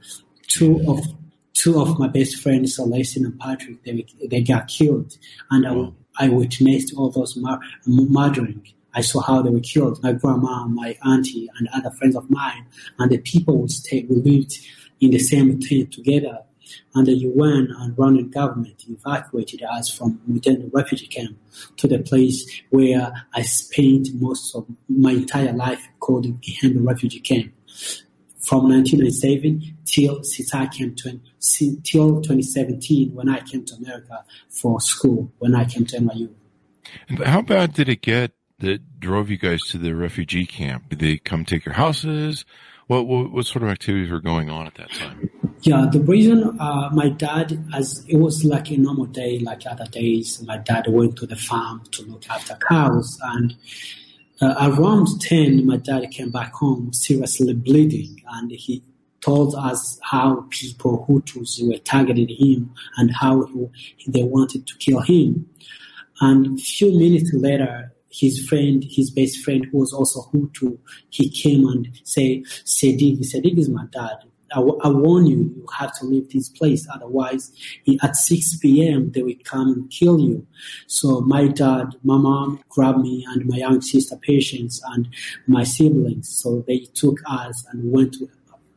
Two 0.47 0.81
of 0.87 1.05
two 1.53 1.79
of 1.79 1.99
my 1.99 2.07
best 2.07 2.37
friends, 2.41 2.75
Celestine 2.75 3.25
and 3.25 3.39
Patrick, 3.39 3.83
they, 3.83 4.05
they 4.29 4.41
got 4.41 4.67
killed. 4.67 5.17
And 5.49 5.67
I, 5.67 6.25
I 6.25 6.29
witnessed 6.29 6.93
all 6.95 7.09
those 7.09 7.35
mur- 7.37 7.59
murdering. 7.85 8.67
I 8.93 9.01
saw 9.01 9.21
how 9.21 9.41
they 9.41 9.49
were 9.49 9.61
killed. 9.61 10.01
My 10.03 10.13
grandma, 10.13 10.65
my 10.67 10.97
auntie, 11.05 11.49
and 11.57 11.69
other 11.73 11.91
friends 11.91 12.15
of 12.15 12.29
mine, 12.29 12.65
and 12.99 13.11
the 13.11 13.19
people 13.19 13.57
would 13.59 13.71
stay, 13.71 14.05
we 14.09 14.17
lived 14.17 14.53
in 14.99 15.11
the 15.11 15.19
same 15.19 15.59
tent 15.59 15.93
together. 15.93 16.39
And 16.95 17.05
the 17.05 17.13
UN 17.13 17.73
and 17.77 17.95
Rwandan 17.97 18.31
government 18.31 18.85
evacuated 18.87 19.61
us 19.63 19.89
from 19.93 20.21
within 20.27 20.61
the 20.61 20.69
refugee 20.73 21.07
camp 21.07 21.37
to 21.77 21.87
the 21.87 21.99
place 21.99 22.61
where 22.69 23.11
I 23.33 23.41
spent 23.41 24.09
most 24.13 24.55
of 24.55 24.65
my 24.87 25.11
entire 25.11 25.51
life 25.51 25.85
called 25.99 26.25
Gihembe 26.41 26.85
refugee 26.85 27.19
camp 27.19 27.53
from 28.41 28.69
1997 28.69 29.77
till 29.85 30.23
since 30.23 30.53
I 30.53 30.67
came 30.67 30.95
to 30.95 31.19
till 31.83 32.21
2017 32.21 33.13
when 33.13 33.29
I 33.29 33.39
came 33.41 33.65
to 33.65 33.75
America 33.75 34.23
for 34.49 34.81
school 34.81 35.31
when 35.39 35.55
I 35.55 35.65
came 35.65 35.85
to 35.85 35.97
NYU. 35.97 36.29
And 37.07 37.19
how 37.19 37.41
bad 37.41 37.73
did 37.73 37.87
it 37.87 38.01
get 38.01 38.31
that 38.59 38.99
drove 38.99 39.29
you 39.29 39.37
guys 39.37 39.61
to 39.69 39.77
the 39.77 39.93
refugee 39.95 40.45
camp? 40.45 40.89
Did 40.89 40.99
they 40.99 41.17
come 41.17 41.45
take 41.45 41.65
your 41.65 41.75
houses? 41.75 42.45
What 42.87 43.07
what, 43.07 43.31
what 43.31 43.45
sort 43.45 43.63
of 43.63 43.69
activities 43.69 44.11
were 44.11 44.19
going 44.19 44.49
on 44.49 44.67
at 44.67 44.75
that 44.75 44.91
time? 44.91 45.29
Yeah, 45.61 45.87
the 45.91 46.01
reason 46.01 46.59
uh, 46.59 46.89
my 46.91 47.09
dad, 47.09 47.63
as 47.73 48.03
it 48.07 48.17
was 48.17 48.43
like 48.43 48.71
a 48.71 48.77
normal 48.77 49.05
day, 49.05 49.37
like 49.39 49.61
other 49.69 49.85
days, 49.85 50.41
my 50.41 50.57
dad 50.57 50.87
went 50.87 51.17
to 51.17 51.27
the 51.27 51.35
farm 51.35 51.83
to 51.91 52.03
look 52.03 52.27
after 52.29 52.57
cows 52.67 53.19
and 53.21 53.55
uh, 54.41 54.55
around 54.59 55.07
10, 55.21 55.65
my 55.67 55.77
dad 55.77 56.09
came 56.11 56.31
back 56.31 56.53
home 56.53 56.91
seriously 56.93 57.53
bleeding 57.53 58.21
and 58.33 58.51
he 58.51 58.83
told 59.21 59.53
us 59.55 59.99
how 60.01 60.47
people, 60.49 61.05
Hutus, 61.07 61.59
were 61.61 61.77
targeting 61.77 62.27
him 62.27 62.73
and 62.97 63.11
how 63.13 63.45
he, 63.45 63.67
they 64.07 64.23
wanted 64.23 64.65
to 64.65 64.77
kill 64.79 65.01
him. 65.01 65.47
And 66.21 66.57
a 66.57 66.61
few 66.61 66.97
minutes 66.97 67.31
later, 67.33 67.93
his 68.09 68.45
friend, 68.47 68.83
his 68.89 69.11
best 69.11 69.37
friend, 69.37 69.65
who 69.71 69.77
was 69.77 69.93
also 69.93 70.21
Hutu, 70.33 70.77
he 71.09 71.29
came 71.29 71.67
and 71.67 71.87
say, 72.03 72.43
Sedig, 72.65 73.19
Sedig 73.19 73.57
is 73.57 73.69
my 73.69 73.85
dad. 73.91 74.17
I, 74.53 74.59
I 74.59 74.89
warn 74.89 75.25
you, 75.27 75.37
you 75.37 75.65
have 75.77 75.97
to 75.99 76.05
leave 76.05 76.29
this 76.29 76.49
place. 76.49 76.87
Otherwise, 76.93 77.51
at 78.01 78.15
6 78.15 78.57
p.m., 78.57 79.11
they 79.11 79.23
will 79.23 79.35
come 79.43 79.67
and 79.69 79.89
kill 79.89 80.19
you. 80.19 80.45
So 80.87 81.21
my 81.21 81.47
dad, 81.47 81.95
my 82.03 82.17
mom 82.17 82.63
grabbed 82.69 82.99
me 82.99 83.25
and 83.29 83.45
my 83.45 83.57
young 83.57 83.81
sister, 83.81 84.15
Patience, 84.17 84.81
and 84.91 85.07
my 85.47 85.63
siblings. 85.63 86.29
So 86.29 86.63
they 86.67 86.79
took 86.93 87.19
us 87.27 87.65
and 87.71 87.91
went 87.91 88.13
to 88.15 88.29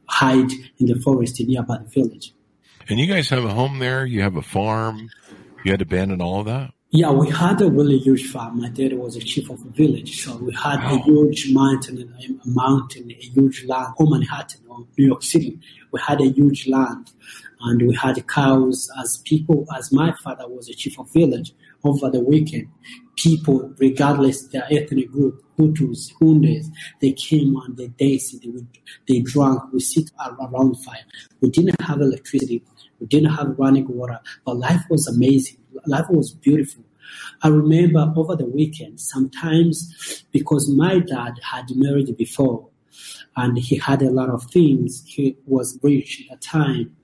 hide 0.06 0.50
in 0.78 0.86
the 0.86 0.96
forest 0.96 1.40
nearby 1.40 1.78
the 1.78 1.88
village. 1.88 2.34
And 2.88 3.00
you 3.00 3.06
guys 3.06 3.30
have 3.30 3.44
a 3.44 3.52
home 3.52 3.78
there? 3.78 4.04
You 4.04 4.22
have 4.22 4.36
a 4.36 4.42
farm? 4.42 5.08
You 5.64 5.70
had 5.70 5.80
to 5.80 5.84
abandon 5.84 6.20
all 6.20 6.40
of 6.40 6.46
that? 6.46 6.72
Yeah, 6.96 7.10
we 7.10 7.28
had 7.28 7.60
a 7.60 7.68
really 7.68 7.98
huge 7.98 8.30
farm. 8.30 8.60
My 8.60 8.68
dad 8.68 8.92
was 8.92 9.16
a 9.16 9.20
chief 9.20 9.50
of 9.50 9.60
a 9.62 9.68
village, 9.70 10.22
so 10.22 10.36
we 10.36 10.54
had 10.54 10.78
wow. 10.78 10.94
a 10.94 10.98
huge 10.98 11.52
mountain, 11.52 12.14
a 12.20 12.48
mountain, 12.48 13.10
a 13.10 13.14
huge 13.14 13.64
land, 13.64 13.94
home 13.96 14.10
Manhattan 14.10 14.60
or 14.68 14.86
New 14.96 15.06
York 15.06 15.24
City. 15.24 15.58
We 15.90 15.98
had 16.06 16.20
a 16.20 16.28
huge 16.28 16.68
land, 16.68 17.10
and 17.62 17.82
we 17.82 17.96
had 17.96 18.24
cows. 18.28 18.88
As 18.96 19.16
people, 19.24 19.66
as 19.76 19.90
my 19.90 20.12
father 20.22 20.46
was 20.46 20.68
a 20.68 20.72
chief 20.72 20.96
of 21.00 21.12
village, 21.12 21.52
over 21.84 22.10
the 22.10 22.20
weekend, 22.20 22.68
people, 23.16 23.72
regardless 23.78 24.46
their 24.48 24.66
ethnic 24.70 25.10
group, 25.10 25.42
Hutus, 25.58 26.12
Hundes, 26.20 26.66
they 27.00 27.12
came 27.12 27.56
and 27.56 27.76
they 27.76 27.88
danced, 27.88 28.40
they, 28.42 28.50
they 29.06 29.20
drank, 29.20 29.60
we 29.72 29.80
sit 29.80 30.10
around 30.20 30.74
fire. 30.82 31.04
We 31.40 31.50
didn't 31.50 31.80
have 31.82 32.00
electricity, 32.00 32.62
we 32.98 33.06
didn't 33.06 33.30
have 33.30 33.58
running 33.58 33.86
water, 33.88 34.20
but 34.44 34.56
life 34.56 34.82
was 34.88 35.06
amazing. 35.06 35.58
Life 35.86 36.06
was 36.08 36.32
beautiful. 36.32 36.84
I 37.42 37.48
remember 37.48 38.12
over 38.16 38.36
the 38.36 38.46
weekend, 38.46 39.00
sometimes 39.00 40.24
because 40.32 40.70
my 40.70 41.00
dad 41.00 41.34
had 41.42 41.66
married 41.74 42.16
before 42.16 42.68
and 43.36 43.58
he 43.58 43.76
had 43.76 44.02
a 44.02 44.10
lot 44.10 44.30
of 44.30 44.44
things, 44.44 45.04
he 45.06 45.36
was 45.46 45.78
rich 45.82 46.26
at 46.30 46.40
the 46.40 46.46
time. 46.46 46.96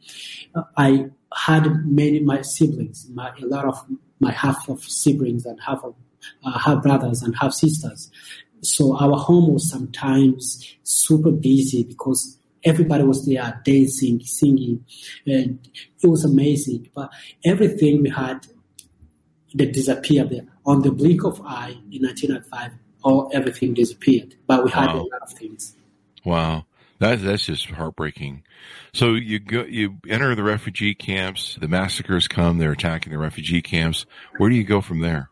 I 0.76 1.06
had 1.36 1.86
many 1.86 2.20
my 2.20 2.42
siblings, 2.42 3.08
my, 3.12 3.32
a 3.40 3.46
lot 3.46 3.66
of 3.66 3.86
my 4.20 4.32
half 4.32 4.68
of 4.68 4.82
siblings 4.84 5.44
and 5.46 5.58
half 5.60 5.82
of 5.82 5.94
uh, 6.44 6.58
half 6.58 6.82
brothers 6.82 7.22
and 7.22 7.34
half 7.40 7.52
sisters. 7.52 8.10
So 8.62 8.96
our 8.96 9.16
home 9.16 9.52
was 9.52 9.70
sometimes 9.70 10.76
super 10.82 11.30
busy 11.30 11.82
because 11.82 12.38
everybody 12.62 13.04
was 13.04 13.26
there 13.26 13.60
dancing, 13.64 14.20
singing, 14.20 14.84
and 15.26 15.66
it 16.02 16.06
was 16.06 16.24
amazing. 16.24 16.90
But 16.94 17.10
everything 17.44 18.02
we 18.02 18.10
had 18.10 18.46
that 19.54 19.72
disappeared 19.72 20.30
there. 20.30 20.46
On 20.66 20.82
the 20.82 20.92
blink 20.92 21.24
of 21.24 21.40
eye 21.40 21.76
in 21.90 22.02
1995, 22.02 22.72
all 23.02 23.30
everything 23.32 23.74
disappeared. 23.74 24.34
But 24.46 24.64
we 24.64 24.70
had 24.70 24.86
wow. 24.86 25.00
a 25.00 25.02
lot 25.02 25.22
of 25.22 25.32
things. 25.32 25.76
Wow. 26.24 26.66
That, 27.00 27.22
that's 27.22 27.46
just 27.46 27.70
heartbreaking. 27.70 28.44
So 28.92 29.14
you 29.14 29.38
go, 29.38 29.64
you 29.64 29.96
enter 30.06 30.34
the 30.34 30.42
refugee 30.42 30.94
camps. 30.94 31.56
The 31.58 31.66
massacres 31.66 32.28
come. 32.28 32.58
They're 32.58 32.72
attacking 32.72 33.10
the 33.10 33.18
refugee 33.18 33.62
camps. 33.62 34.04
Where 34.36 34.50
do 34.50 34.56
you 34.56 34.64
go 34.64 34.82
from 34.82 35.00
there? 35.00 35.30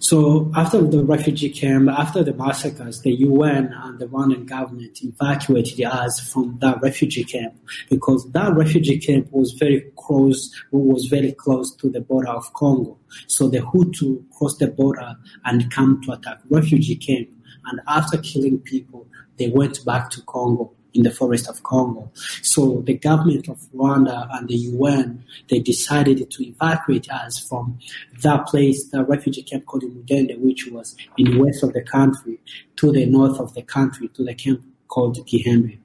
So 0.00 0.50
after 0.54 0.82
the 0.82 1.02
refugee 1.02 1.48
camp, 1.48 1.88
after 1.88 2.22
the 2.22 2.34
massacres, 2.34 3.00
the 3.00 3.12
UN 3.12 3.72
and 3.72 3.98
the 3.98 4.06
Rwandan 4.06 4.46
government 4.46 5.02
evacuated 5.02 5.80
us 5.86 6.20
from 6.20 6.58
that 6.60 6.82
refugee 6.82 7.24
camp 7.24 7.54
because 7.88 8.30
that 8.32 8.52
refugee 8.54 8.98
camp 8.98 9.28
was 9.30 9.52
very 9.52 9.92
close, 9.96 10.50
was 10.72 11.06
very 11.06 11.32
close 11.32 11.74
to 11.76 11.88
the 11.88 12.00
border 12.00 12.28
of 12.28 12.52
Congo. 12.52 12.98
So 13.28 13.48
the 13.48 13.60
Hutu 13.60 14.24
crossed 14.36 14.58
the 14.58 14.66
border 14.66 15.14
and 15.44 15.70
come 15.72 16.02
to 16.02 16.12
attack 16.12 16.40
refugee 16.50 16.96
camp. 16.96 17.28
And 17.66 17.80
after 17.88 18.18
killing 18.18 18.58
people, 18.58 19.06
they 19.38 19.48
went 19.48 19.84
back 19.84 20.10
to 20.10 20.22
Congo 20.22 20.72
in 20.94 21.02
the 21.02 21.10
forest 21.10 21.48
of 21.48 21.62
Congo. 21.62 22.10
So 22.42 22.82
the 22.86 22.94
government 22.94 23.48
of 23.48 23.58
Rwanda 23.74 24.28
and 24.32 24.48
the 24.48 24.54
UN, 24.54 25.24
they 25.50 25.58
decided 25.58 26.30
to 26.30 26.46
evacuate 26.46 27.10
us 27.10 27.38
from 27.38 27.78
that 28.22 28.46
place, 28.46 28.88
the 28.90 29.04
refugee 29.04 29.42
camp 29.42 29.66
called 29.66 29.82
Mudende, 29.82 30.38
which 30.38 30.68
was 30.68 30.96
in 31.18 31.32
the 31.32 31.38
west 31.38 31.62
of 31.64 31.72
the 31.72 31.82
country, 31.82 32.38
to 32.76 32.92
the 32.92 33.06
north 33.06 33.40
of 33.40 33.54
the 33.54 33.62
country, 33.62 34.08
to 34.08 34.24
the 34.24 34.34
camp 34.34 34.62
called 34.88 35.16
Gihembe. 35.26 35.78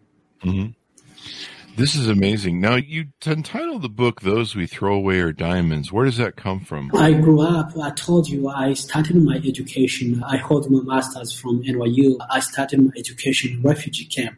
Mm-hmm. 0.44 0.72
This 1.80 1.96
is 1.96 2.10
amazing. 2.10 2.60
Now, 2.60 2.76
you 2.76 3.06
entitled 3.26 3.84
the 3.84 3.88
book 3.88 4.20
"Those 4.20 4.54
We 4.54 4.68
Throw 4.68 4.96
Away 4.96 5.22
Are 5.22 5.32
Diamonds." 5.32 5.94
Where 5.94 6.04
does 6.04 6.18
that 6.18 6.36
come 6.36 6.60
from? 6.60 6.92
I 6.94 7.14
grew 7.14 7.40
up. 7.40 7.72
I 7.78 7.92
told 7.92 8.28
you 8.28 8.50
I 8.50 8.74
started 8.74 9.16
my 9.16 9.38
education. 9.38 10.22
I 10.28 10.36
hold 10.36 10.70
my 10.70 10.82
master's 10.82 11.32
from 11.32 11.64
NYU. 11.64 12.18
I 12.30 12.42
started 12.42 12.82
my 12.82 12.92
education 12.98 13.54
in 13.54 13.62
refugee 13.62 14.04
camp. 14.04 14.36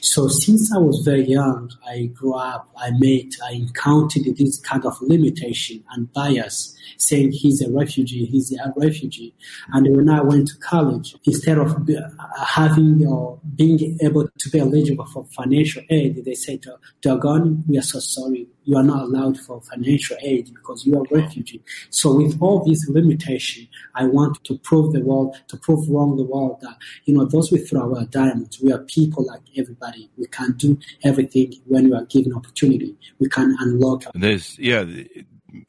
So 0.00 0.28
since 0.28 0.72
I 0.74 0.78
was 0.78 1.02
very 1.04 1.26
young, 1.26 1.70
I 1.86 2.06
grew 2.14 2.34
up, 2.34 2.68
I 2.76 2.90
met, 2.92 3.32
I 3.44 3.52
encountered 3.52 4.24
this 4.36 4.58
kind 4.60 4.84
of 4.84 5.00
limitation 5.00 5.82
and 5.92 6.12
bias, 6.12 6.76
saying 6.98 7.32
he's 7.32 7.62
a 7.62 7.70
refugee, 7.70 8.26
he's 8.26 8.52
a 8.52 8.72
refugee. 8.76 9.34
And 9.72 9.96
when 9.96 10.08
I 10.08 10.22
went 10.22 10.48
to 10.48 10.58
college, 10.58 11.16
instead 11.24 11.58
of 11.58 11.72
uh, 11.88 12.44
having 12.44 13.06
or 13.06 13.40
being 13.54 13.98
able 14.00 14.28
to 14.28 14.50
be 14.50 14.58
eligible 14.58 15.06
for 15.06 15.24
financial 15.36 15.82
aid, 15.90 16.24
they 16.24 16.34
said, 16.34 16.64
Dogon, 17.02 17.64
we 17.66 17.78
are 17.78 17.82
so 17.82 17.98
sorry 17.98 18.48
you 18.66 18.76
are 18.76 18.82
not 18.82 19.04
allowed 19.04 19.38
for 19.38 19.60
financial 19.62 20.16
aid 20.20 20.52
because 20.52 20.84
you 20.84 20.98
are 20.98 21.04
a 21.10 21.22
refugee. 21.22 21.62
So 21.90 22.14
with 22.16 22.36
all 22.40 22.64
these 22.64 22.86
limitations, 22.88 23.68
I 23.94 24.04
want 24.04 24.42
to 24.44 24.58
prove 24.58 24.92
the 24.92 25.00
world, 25.00 25.36
to 25.48 25.56
prove 25.56 25.88
wrong 25.88 26.16
the 26.16 26.24
world 26.24 26.58
that, 26.60 26.76
you 27.04 27.14
know, 27.14 27.24
those 27.24 27.50
we 27.50 27.58
throw 27.58 27.96
our 27.96 28.04
diamonds, 28.06 28.60
we 28.60 28.72
are 28.72 28.80
people 28.80 29.24
like 29.24 29.42
everybody. 29.56 30.10
We 30.18 30.26
can 30.26 30.52
do 30.52 30.78
everything 31.04 31.54
when 31.66 31.90
we 31.90 31.96
are 31.96 32.04
given 32.04 32.34
opportunity. 32.34 32.96
We 33.20 33.28
can 33.28 33.56
unlock. 33.60 34.04
There's, 34.14 34.58
yeah, 34.58 34.84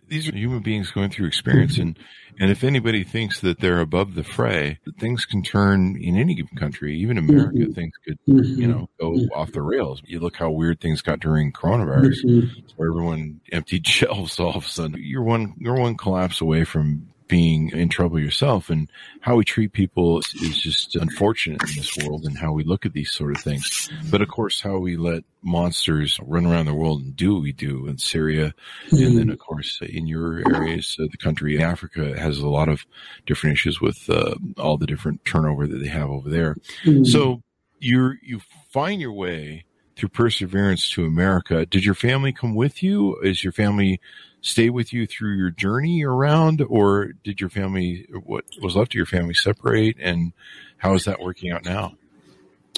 these 0.07 0.27
are 0.27 0.35
human 0.35 0.61
beings 0.61 0.91
going 0.91 1.09
through 1.09 1.27
experience 1.27 1.77
and 1.77 1.97
and 2.39 2.51
if 2.51 2.63
anybody 2.63 3.03
thinks 3.03 3.41
that 3.41 3.59
they're 3.59 3.79
above 3.79 4.13
the 4.13 4.23
fray, 4.23 4.79
things 4.99 5.25
can 5.25 5.41
turn 5.41 5.97
in 5.99 6.17
any 6.17 6.35
given 6.35 6.55
country, 6.55 6.95
even 6.99 7.17
America, 7.17 7.57
mm-hmm. 7.57 7.71
things 7.71 7.93
could, 8.05 8.19
mm-hmm. 8.29 8.61
you 8.61 8.67
know, 8.67 8.89
go 8.99 9.11
mm-hmm. 9.11 9.33
off 9.33 9.51
the 9.51 9.61
rails. 9.61 10.01
You 10.05 10.19
look 10.19 10.35
how 10.35 10.51
weird 10.51 10.79
things 10.79 11.01
got 11.01 11.19
during 11.19 11.51
coronavirus, 11.51 12.23
mm-hmm. 12.25 12.59
where 12.75 12.89
everyone 12.89 13.41
emptied 13.51 13.87
shelves 13.87 14.39
all 14.39 14.55
of 14.55 14.65
a 14.65 14.69
sudden. 14.69 14.97
You're 14.99 15.23
one, 15.23 15.55
you're 15.57 15.79
one 15.79 15.97
collapse 15.97 16.39
away 16.39 16.63
from 16.63 17.07
being 17.27 17.69
in 17.69 17.89
trouble 17.89 18.19
yourself 18.19 18.69
and 18.69 18.89
how 19.21 19.35
we 19.35 19.43
treat 19.43 19.73
people 19.73 20.19
is, 20.19 20.33
is, 20.35 20.57
just 20.57 20.95
unfortunate 20.95 21.61
in 21.63 21.75
this 21.75 21.97
world 21.97 22.25
and 22.25 22.37
how 22.37 22.51
we 22.51 22.63
look 22.63 22.85
at 22.85 22.93
these 22.93 23.11
sort 23.11 23.35
of 23.35 23.41
things. 23.41 23.89
But 24.09 24.21
of 24.21 24.27
course, 24.27 24.61
how 24.61 24.77
we 24.77 24.97
let 24.97 25.23
monsters 25.41 26.19
run 26.23 26.45
around 26.45 26.65
the 26.65 26.73
world 26.73 27.01
and 27.01 27.15
do 27.15 27.33
what 27.33 27.43
we 27.43 27.51
do 27.51 27.87
in 27.87 27.97
Syria. 27.97 28.53
Mm-hmm. 28.87 29.03
And 29.03 29.17
then 29.17 29.29
of 29.29 29.39
course, 29.39 29.79
in 29.81 30.07
your 30.07 30.43
areas, 30.55 30.97
uh, 30.99 31.07
the 31.11 31.17
country 31.17 31.55
in 31.55 31.61
Africa 31.61 32.17
has 32.19 32.39
a 32.39 32.47
lot 32.47 32.69
of 32.69 32.85
different 33.25 33.53
issues 33.53 33.81
with 33.81 34.09
uh, 34.09 34.35
all 34.57 34.77
the 34.77 34.87
different 34.87 35.25
turnover 35.25 35.67
that 35.67 35.77
they 35.77 35.89
have 35.89 36.09
over 36.09 36.29
there. 36.29 36.55
Mm-hmm. 36.83 37.03
So 37.05 37.41
you 37.79 38.13
you 38.21 38.41
find 38.69 39.01
your 39.01 39.13
way 39.13 39.65
through 39.95 40.09
perseverance 40.09 40.89
to 40.91 41.05
America. 41.05 41.65
Did 41.65 41.83
your 41.83 41.95
family 41.95 42.31
come 42.31 42.55
with 42.55 42.83
you? 42.83 43.17
Is 43.21 43.43
your 43.43 43.53
family 43.53 43.99
stay 44.47 44.69
with 44.69 44.93
you 44.93 45.05
through 45.05 45.33
your 45.33 45.49
journey 45.51 46.03
around, 46.03 46.61
or 46.61 47.11
did 47.23 47.41
your 47.41 47.49
family, 47.49 48.07
what 48.23 48.45
was 48.61 48.75
left 48.75 48.91
of 48.91 48.95
your 48.95 49.05
family, 49.05 49.33
separate? 49.33 49.97
And 49.99 50.31
how 50.77 50.93
is 50.93 51.03
that 51.05 51.19
working 51.19 51.51
out 51.51 51.65
now? 51.65 51.95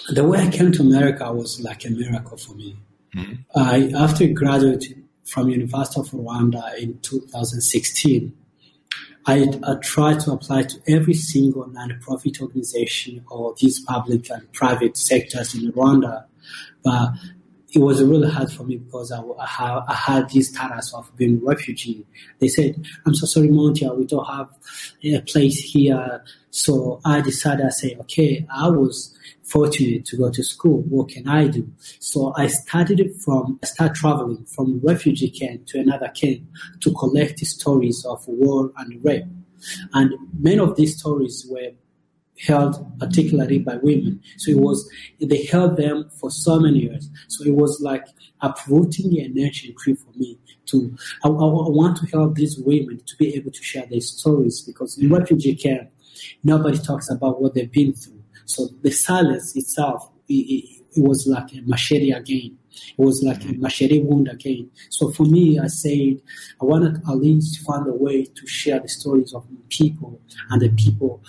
The 0.09 0.23
way 0.23 0.39
I 0.39 0.49
came 0.49 0.71
to 0.71 0.81
America 0.81 1.31
was 1.31 1.61
like 1.61 1.85
a 1.85 1.91
miracle 1.91 2.37
for 2.37 2.55
me. 2.55 2.77
Mm-hmm. 3.15 3.33
I 3.55 3.91
after 3.95 4.27
graduating 4.27 5.07
from 5.25 5.49
University 5.49 5.99
of 5.99 6.09
Rwanda 6.09 6.75
in 6.77 6.99
2016, 6.99 8.35
I, 9.27 9.47
I 9.63 9.75
tried 9.75 10.21
to 10.21 10.31
apply 10.31 10.63
to 10.63 10.77
every 10.87 11.13
single 11.13 11.65
nonprofit 11.65 12.41
organization 12.41 13.23
or 13.29 13.53
these 13.59 13.79
public 13.79 14.29
and 14.31 14.51
private 14.53 14.97
sectors 14.97 15.53
in 15.53 15.71
Rwanda, 15.71 16.25
but 16.83 17.11
it 17.71 17.79
was 17.79 18.03
really 18.03 18.29
hard 18.29 18.51
for 18.51 18.63
me 18.63 18.77
because 18.77 19.11
I, 19.11 19.19
I, 19.21 19.83
I 19.87 19.93
had 19.93 20.29
this 20.29 20.49
status 20.49 20.93
of 20.93 21.15
being 21.15 21.43
refugee. 21.43 22.05
They 22.39 22.47
said, 22.47 22.83
I'm 23.05 23.13
so 23.13 23.25
sorry, 23.25 23.49
Mondiant, 23.49 23.97
we 23.97 24.05
don't 24.05 24.25
have 24.25 24.49
a 25.03 25.21
place 25.21 25.59
here. 25.59 26.23
So 26.49 26.99
I 27.05 27.21
decided, 27.21 27.65
I 27.65 27.69
say, 27.69 27.95
okay, 28.01 28.45
I 28.51 28.69
was 28.69 29.15
fortunate 29.43 30.05
to 30.05 30.17
go 30.17 30.31
to 30.31 30.43
school. 30.43 30.81
What 30.81 31.09
can 31.09 31.27
I 31.27 31.47
do? 31.47 31.71
So 31.99 32.33
I 32.35 32.47
started 32.47 33.01
from, 33.23 33.59
I 33.61 33.67
started 33.67 33.95
traveling 33.95 34.45
from 34.45 34.79
refugee 34.81 35.29
camp 35.29 35.67
to 35.67 35.79
another 35.79 36.09
camp 36.09 36.41
to 36.81 36.93
collect 36.93 37.39
stories 37.39 38.03
of 38.05 38.27
war 38.27 38.71
and 38.77 39.03
rape. 39.03 39.25
And 39.93 40.13
many 40.39 40.59
of 40.59 40.75
these 40.75 40.97
stories 40.97 41.45
were 41.49 41.71
held 42.45 42.99
particularly 42.99 43.59
by 43.59 43.77
women. 43.77 44.21
So 44.37 44.51
it 44.51 44.59
was, 44.59 44.89
they 45.19 45.45
held 45.45 45.77
them 45.77 46.09
for 46.19 46.31
so 46.31 46.59
many 46.59 46.79
years. 46.79 47.09
So 47.27 47.43
it 47.43 47.55
was 47.55 47.79
like 47.81 48.05
uprooting 48.41 49.09
the 49.09 49.23
energy 49.23 49.75
tree 49.77 49.95
for 49.95 50.11
me 50.15 50.37
to, 50.67 50.95
I, 51.23 51.27
I, 51.27 51.31
want 51.31 51.97
to 51.97 52.07
help 52.07 52.35
these 52.35 52.57
women 52.59 53.01
to 53.05 53.15
be 53.17 53.35
able 53.35 53.51
to 53.51 53.63
share 53.63 53.85
their 53.85 54.01
stories 54.01 54.61
because 54.61 54.97
in 54.97 55.09
refugee 55.09 55.55
camp, 55.55 55.89
nobody 56.43 56.77
talks 56.77 57.09
about 57.09 57.41
what 57.41 57.53
they've 57.53 57.71
been 57.71 57.93
through. 57.93 58.23
So 58.45 58.69
the 58.81 58.91
silence 58.91 59.55
itself, 59.55 60.09
it, 60.27 60.33
it, 60.33 60.78
it 60.95 61.03
was 61.03 61.27
like 61.27 61.53
a 61.53 61.61
machete 61.65 62.11
again. 62.11 62.57
It 62.97 63.01
was 63.01 63.21
like 63.23 63.43
a 63.45 63.53
machete 63.53 63.99
wound 64.01 64.27
again. 64.27 64.69
So 64.89 65.11
for 65.11 65.23
me, 65.23 65.59
I 65.59 65.67
said 65.67 66.21
I 66.61 66.65
wanted 66.65 66.97
at 67.07 67.17
least 67.17 67.55
to 67.55 67.63
find 67.63 67.87
a 67.87 67.93
way 67.93 68.25
to 68.25 68.47
share 68.47 68.79
the 68.79 68.87
stories 68.87 69.33
of 69.33 69.45
people 69.69 70.21
and 70.49 70.61
the 70.61 70.69
people 70.69 71.21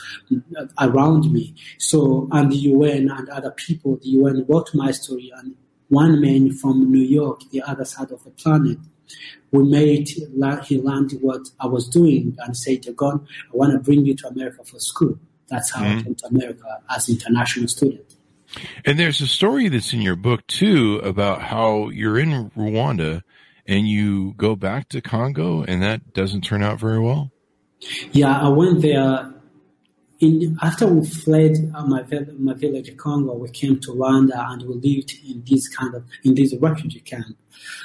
around 0.79 1.33
me. 1.33 1.55
So 1.79 2.29
and 2.33 2.52
the 2.52 2.57
UN 2.57 3.11
and 3.11 3.29
other 3.29 3.50
people, 3.50 3.97
the 3.97 4.11
UN 4.11 4.45
wrote 4.49 4.71
my 4.75 4.90
story 4.93 5.33
and 5.37 5.55
one 5.88 6.21
man 6.21 6.52
from 6.52 6.90
New 6.90 7.02
York, 7.02 7.43
the 7.50 7.62
other 7.62 7.85
side 7.85 8.12
of 8.12 8.23
the 8.23 8.31
planet, 8.31 8.79
we 9.50 9.64
made 9.64 10.09
he 10.09 10.81
learned 10.81 11.12
what 11.21 11.49
I 11.59 11.67
was 11.67 11.88
doing 11.88 12.37
and 12.38 12.57
said, 12.57 12.83
Dogon, 12.83 13.26
I 13.52 13.57
want 13.57 13.73
to 13.73 13.79
bring 13.81 14.07
you 14.07 14.14
to 14.17 14.29
America 14.29 14.64
for 14.64 14.79
school. 14.79 15.19
That's 15.49 15.73
how 15.73 15.83
mm-hmm. 15.83 15.99
I 15.99 16.02
came 16.02 16.14
to 16.14 16.26
America 16.26 16.83
as 16.95 17.09
international 17.09 17.67
student. 17.67 18.14
And 18.85 18.99
there's 18.99 19.21
a 19.21 19.26
story 19.26 19.69
that's 19.69 19.92
in 19.92 20.00
your 20.00 20.16
book 20.16 20.47
too 20.47 21.00
about 21.04 21.42
how 21.42 21.88
you're 21.90 22.19
in 22.19 22.50
Rwanda 22.50 23.23
and 23.66 23.88
you 23.88 24.35
go 24.37 24.57
back 24.57 24.88
to 24.90 25.00
Congo 25.00 25.62
and 25.62 25.83
that 25.83 26.12
doesn't 26.12 26.42
turn 26.42 26.62
out 26.62 26.80
very 26.80 26.99
well. 26.99 27.30
Yeah, 28.12 28.38
I 28.38 28.49
went 28.49 28.83
there 28.83 29.33
in, 30.21 30.59
after 30.61 30.87
we 30.87 31.07
fled 31.07 31.73
uh, 31.75 31.85
my, 31.87 32.05
my 32.39 32.55
village 32.55 32.95
Congo, 32.99 33.35
we 33.35 33.49
came 33.50 33.81
to 33.81 33.93
Rwanda 33.93 34.39
and 34.50 34.62
we 34.62 34.75
lived 34.75 35.15
in 35.27 35.43
this 35.49 35.69
kind 35.69 35.95
of 35.95 36.05
in 36.25 36.35
this 36.35 36.55
refugee 36.55 37.00
camp. 37.00 37.37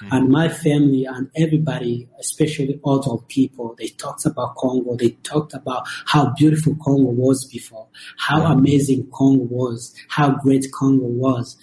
Mm-hmm. 0.01 0.07
And 0.11 0.29
my 0.29 0.49
family 0.49 1.05
and 1.05 1.29
everybody, 1.35 2.07
especially 2.19 2.79
adult 2.85 3.27
people, 3.29 3.75
they 3.77 3.87
talked 3.87 4.25
about 4.25 4.55
Congo. 4.55 4.95
They 4.95 5.11
talked 5.23 5.53
about 5.53 5.87
how 6.05 6.33
beautiful 6.37 6.75
Congo 6.83 7.09
was 7.09 7.45
before, 7.45 7.87
how 8.17 8.41
mm-hmm. 8.41 8.59
amazing 8.59 9.09
Congo 9.13 9.43
was, 9.43 9.95
how 10.09 10.31
great 10.31 10.65
Congo 10.73 11.05
was, 11.05 11.57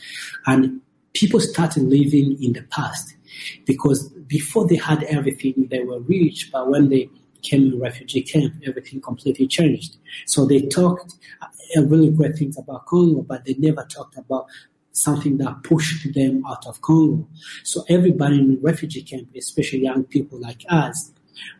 and 0.46 0.80
people 1.12 1.40
started 1.40 1.82
living 1.84 2.42
in 2.42 2.54
the 2.54 2.62
past 2.70 3.14
because 3.66 4.08
before 4.26 4.66
they 4.66 4.76
had 4.76 5.02
everything, 5.04 5.68
they 5.70 5.80
were 5.80 6.00
rich, 6.00 6.50
but 6.52 6.68
when 6.68 6.88
they 6.88 7.08
came 7.42 7.72
in 7.72 7.80
refugee 7.80 8.22
camp, 8.22 8.54
everything 8.66 9.00
completely 9.00 9.46
changed. 9.46 9.96
So 10.26 10.46
they 10.46 10.62
talked 10.62 11.14
uh, 11.40 11.82
really 11.82 12.10
great 12.10 12.36
things 12.36 12.58
about 12.58 12.86
Congo, 12.86 13.22
but 13.22 13.44
they 13.44 13.54
never 13.54 13.84
talked 13.84 14.16
about 14.16 14.46
something 14.92 15.38
that 15.38 15.62
pushed 15.62 16.12
them 16.14 16.44
out 16.46 16.66
of 16.66 16.80
Congo. 16.82 17.26
So 17.64 17.84
everybody 17.88 18.38
in 18.38 18.58
refugee 18.60 19.02
camp, 19.02 19.28
especially 19.36 19.80
young 19.80 20.04
people 20.04 20.38
like 20.38 20.62
us, 20.68 21.12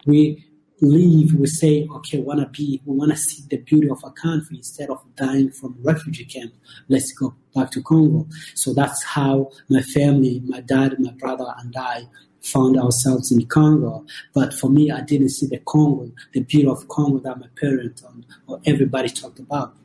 we 0.06 0.44
leave, 0.80 1.32
we 1.34 1.46
say, 1.46 1.88
okay, 1.94 2.18
we 2.18 2.24
wanna 2.24 2.48
be, 2.48 2.82
we 2.84 2.96
wanna 2.96 3.16
see 3.16 3.44
the 3.48 3.56
beauty 3.58 3.88
of 3.88 4.02
a 4.04 4.10
country 4.10 4.56
instead 4.56 4.90
of 4.90 5.02
dying 5.16 5.50
from 5.50 5.76
refugee 5.80 6.24
camp. 6.24 6.52
Let's 6.88 7.12
go 7.12 7.34
back 7.54 7.70
to 7.72 7.82
Congo. 7.82 8.26
So 8.54 8.74
that's 8.74 9.02
how 9.04 9.50
my 9.68 9.80
family, 9.80 10.42
my 10.44 10.60
dad, 10.60 10.98
my 10.98 11.12
brother, 11.12 11.54
and 11.58 11.74
I 11.76 12.08
found 12.42 12.78
ourselves 12.78 13.30
in 13.30 13.46
Congo. 13.46 14.04
But 14.34 14.54
for 14.54 14.70
me, 14.70 14.90
I 14.90 15.00
didn't 15.00 15.30
see 15.30 15.46
the 15.46 15.58
Congo, 15.58 16.10
the 16.32 16.40
beauty 16.40 16.68
of 16.68 16.88
Congo 16.88 17.18
that 17.20 17.38
my 17.38 17.46
parents 17.60 18.02
and, 18.02 18.26
or 18.46 18.60
everybody 18.66 19.08
talked 19.08 19.38
about. 19.38 19.76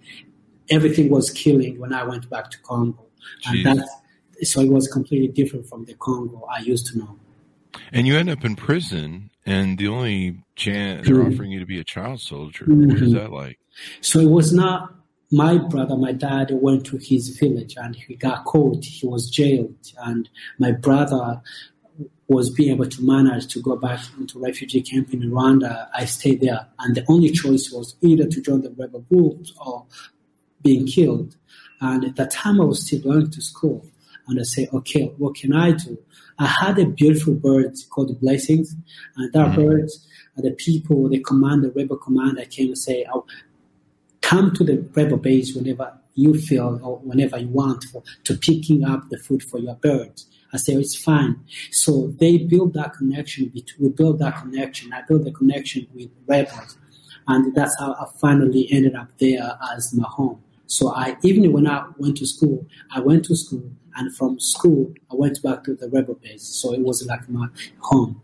Everything 0.69 1.09
was 1.09 1.29
killing 1.29 1.79
when 1.79 1.93
I 1.93 2.03
went 2.03 2.29
back 2.29 2.51
to 2.51 2.57
Congo. 2.59 3.05
And 3.45 3.65
that, 3.65 3.87
so 4.41 4.61
it 4.61 4.69
was 4.69 4.87
completely 4.87 5.29
different 5.29 5.67
from 5.67 5.85
the 5.85 5.93
Congo 5.95 6.45
I 6.51 6.61
used 6.61 6.87
to 6.87 6.99
know. 6.99 7.19
And 7.91 8.07
you 8.07 8.17
end 8.17 8.29
up 8.29 8.43
in 8.43 8.55
prison, 8.55 9.29
and 9.45 9.77
the 9.77 9.87
only 9.87 10.43
chance 10.55 11.05
they're 11.05 11.17
mm-hmm. 11.17 11.33
offering 11.33 11.51
you 11.51 11.59
to 11.59 11.65
be 11.65 11.79
a 11.79 11.83
child 11.83 12.19
soldier. 12.19 12.65
Mm-hmm. 12.65 12.89
What 12.89 13.01
is 13.01 13.13
that 13.13 13.31
like? 13.31 13.59
So 14.01 14.19
it 14.19 14.29
was 14.29 14.51
not 14.51 14.93
my 15.31 15.57
brother, 15.57 15.97
my 15.97 16.13
dad 16.13 16.51
went 16.51 16.85
to 16.85 16.98
his 16.98 17.29
village 17.37 17.75
and 17.77 17.96
he 17.96 18.15
got 18.15 18.46
caught. 18.46 18.83
He 18.83 19.05
was 19.05 19.29
jailed, 19.29 19.75
and 20.00 20.29
my 20.57 20.72
brother 20.72 21.41
was 22.27 22.50
being 22.50 22.74
able 22.74 22.88
to 22.88 23.01
manage 23.01 23.48
to 23.48 23.62
go 23.62 23.75
back 23.75 24.01
into 24.20 24.40
refugee 24.40 24.81
camp 24.81 25.14
in 25.14 25.22
Rwanda, 25.22 25.88
I 25.94 26.05
stayed 26.05 26.42
there. 26.42 26.68
And 26.79 26.96
the 26.96 27.05
only 27.07 27.31
choice 27.31 27.72
was 27.72 27.96
either 28.01 28.25
to 28.25 28.42
join 28.42 28.62
the 28.62 28.72
rebel 28.72 29.05
groups 29.10 29.53
or 29.66 29.86
being 30.62 30.86
killed. 30.86 31.36
And 31.79 32.03
at 32.03 32.16
that 32.18 32.31
time, 32.31 32.60
I 32.60 32.66
was 32.66 32.86
still 32.86 33.01
going 33.01 33.31
to 33.31 33.42
school. 33.42 33.86
And 34.27 34.40
I 34.40 34.44
said, 34.44 34.68
okay, 34.74 35.05
what 35.18 35.36
can 35.36 35.53
I 35.53 35.72
do? 35.72 35.98
I 36.38 36.48
had 36.48 36.77
a 36.79 36.86
beautiful 36.86 37.33
bird 37.33 37.75
called 37.90 38.20
Blessings. 38.20 38.75
And 39.16 39.31
that 39.31 39.48
mm-hmm. 39.48 39.62
bird, 39.62 39.90
the 40.36 40.51
people, 40.51 41.07
the 41.07 41.20
command, 41.20 41.64
the 41.64 41.72
rebel 41.72 41.98
commander 41.98 42.46
came 42.46 42.68
and 42.68 42.77
say, 42.77 43.05
oh, 43.14 43.25
come 44.22 44.53
to 44.53 44.64
the 44.64 44.86
rebel 44.94 45.18
base 45.18 45.55
whenever 45.55 45.98
you 46.18 46.34
feel 46.34 46.80
or 46.84 46.98
whenever 46.98 47.38
you 47.38 47.48
want 47.48 47.86
for, 47.86 48.03
to 48.25 48.36
picking 48.36 48.84
up 48.84 49.10
the 49.10 49.18
food 49.18 49.44
for 49.44 49.60
your 49.60 49.75
birds. 49.75 50.27
I 50.51 50.58
say, 50.58 50.75
oh, 50.75 50.80
it's 50.80 50.96
fine. 50.96 51.40
So 51.72 52.14
they 52.20 52.38
build 52.38 52.74
that 52.74 52.94
connection. 52.94 53.51
We 53.80 53.90
build 53.90 54.20
that 54.20 54.38
connection. 54.38 54.92
I 54.94 55.03
build 55.03 55.25
the 55.25 55.32
connection 55.32 55.88
with 55.94 56.10
rebels. 56.25 56.77
And 57.27 57.53
that's 57.53 57.77
how 57.80 57.94
I 57.94 58.06
finally 58.20 58.68
ended 58.72 58.96
up 58.96 59.10
there 59.20 59.58
as 59.74 59.94
my 59.94 60.08
home. 60.08 60.42
So 60.66 60.94
I, 60.94 61.18
even 61.22 61.51
when 61.53 61.68
I 61.68 61.86
went 61.98 62.18
to 62.18 62.25
school, 62.25 62.66
I 62.92 63.00
went 63.00 63.25
to 63.25 63.36
school 63.36 63.70
and 63.96 64.16
from 64.16 64.40
school, 64.40 64.94
I 65.12 65.16
went 65.16 65.42
back 65.44 65.64
to 65.66 65.75
the 65.75 65.90
rebel 65.90 66.16
base. 66.16 66.44
So 66.44 66.74
it 66.74 66.82
was 66.82 67.06
like 67.06 67.27
my 67.30 67.48
home. 67.80 68.22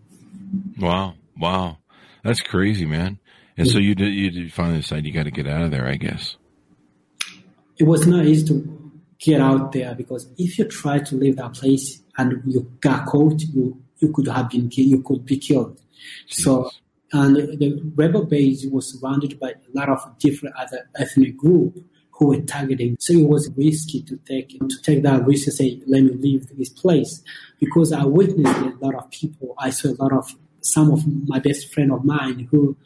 Wow. 0.79 1.15
Wow. 1.37 1.77
That's 2.23 2.41
crazy, 2.41 2.85
man. 2.85 3.19
And 3.57 3.67
yeah. 3.67 3.73
so 3.73 3.79
you 3.79 3.95
did, 3.95 4.13
you 4.13 4.31
did 4.31 4.53
finally 4.53 4.79
decide 4.79 5.05
you 5.05 5.11
got 5.11 5.23
to 5.23 5.31
get 5.31 5.47
out 5.47 5.63
of 5.63 5.71
there, 5.71 5.87
I 5.87 5.95
guess. 5.95 6.37
It 7.77 7.83
was 7.83 8.05
not 8.07 8.25
easy 8.25 8.47
to 8.47 8.91
get 9.19 9.41
out 9.41 9.71
there 9.71 9.95
because 9.95 10.27
if 10.37 10.57
you 10.57 10.65
try 10.65 10.99
to 10.99 11.15
leave 11.15 11.37
that 11.37 11.53
place, 11.53 12.03
and 12.17 12.41
you 12.45 12.71
got 12.79 13.05
caught, 13.05 13.41
you 13.41 13.81
you 13.99 14.11
could 14.11 14.27
have 14.27 14.49
been 14.49 14.69
you 14.71 15.01
could 15.01 15.25
be 15.25 15.37
killed. 15.37 15.79
So 16.27 16.69
and 17.11 17.35
the 17.35 17.91
rebel 17.95 18.25
base 18.25 18.65
was 18.65 18.99
surrounded 18.99 19.39
by 19.39 19.51
a 19.51 19.55
lot 19.73 19.89
of 19.89 20.17
different 20.17 20.55
other 20.55 20.89
ethnic 20.95 21.37
groups 21.37 21.79
who 22.11 22.27
were 22.27 22.41
targeting. 22.41 22.97
So 22.99 23.13
it 23.13 23.27
was 23.27 23.51
risky 23.55 24.01
to 24.03 24.17
take 24.17 24.49
to 24.59 24.81
take 24.81 25.03
that 25.03 25.25
risk 25.25 25.45
to 25.45 25.51
say, 25.51 25.79
let 25.87 26.03
me 26.03 26.11
leave 26.13 26.47
this 26.57 26.69
place. 26.69 27.23
Because 27.59 27.93
I 27.93 28.03
witnessed 28.03 28.59
a 28.59 28.77
lot 28.79 28.95
of 28.95 29.09
people, 29.09 29.55
I 29.57 29.69
saw 29.69 29.89
a 29.89 29.97
lot 30.01 30.13
of 30.13 30.35
some 30.61 30.91
of 30.91 31.05
my 31.27 31.39
best 31.39 31.73
friend 31.73 31.91
of 31.91 32.03
mine 32.05 32.47
who 32.51 32.77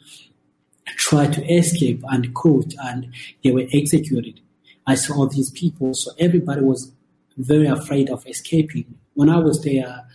tried 0.86 1.32
to 1.34 1.44
escape 1.52 2.02
and 2.08 2.34
caught 2.34 2.74
and 2.82 3.12
they 3.44 3.50
were 3.50 3.66
executed. 3.72 4.40
I 4.88 4.96
saw 4.96 5.28
these 5.28 5.50
people, 5.52 5.94
so 5.94 6.10
everybody 6.18 6.62
was 6.62 6.92
very 7.36 7.66
afraid 7.66 8.10
of 8.10 8.26
escaping 8.26 8.98
when 9.18 9.30
I 9.30 9.40
was 9.40 9.60
there, 9.64 10.06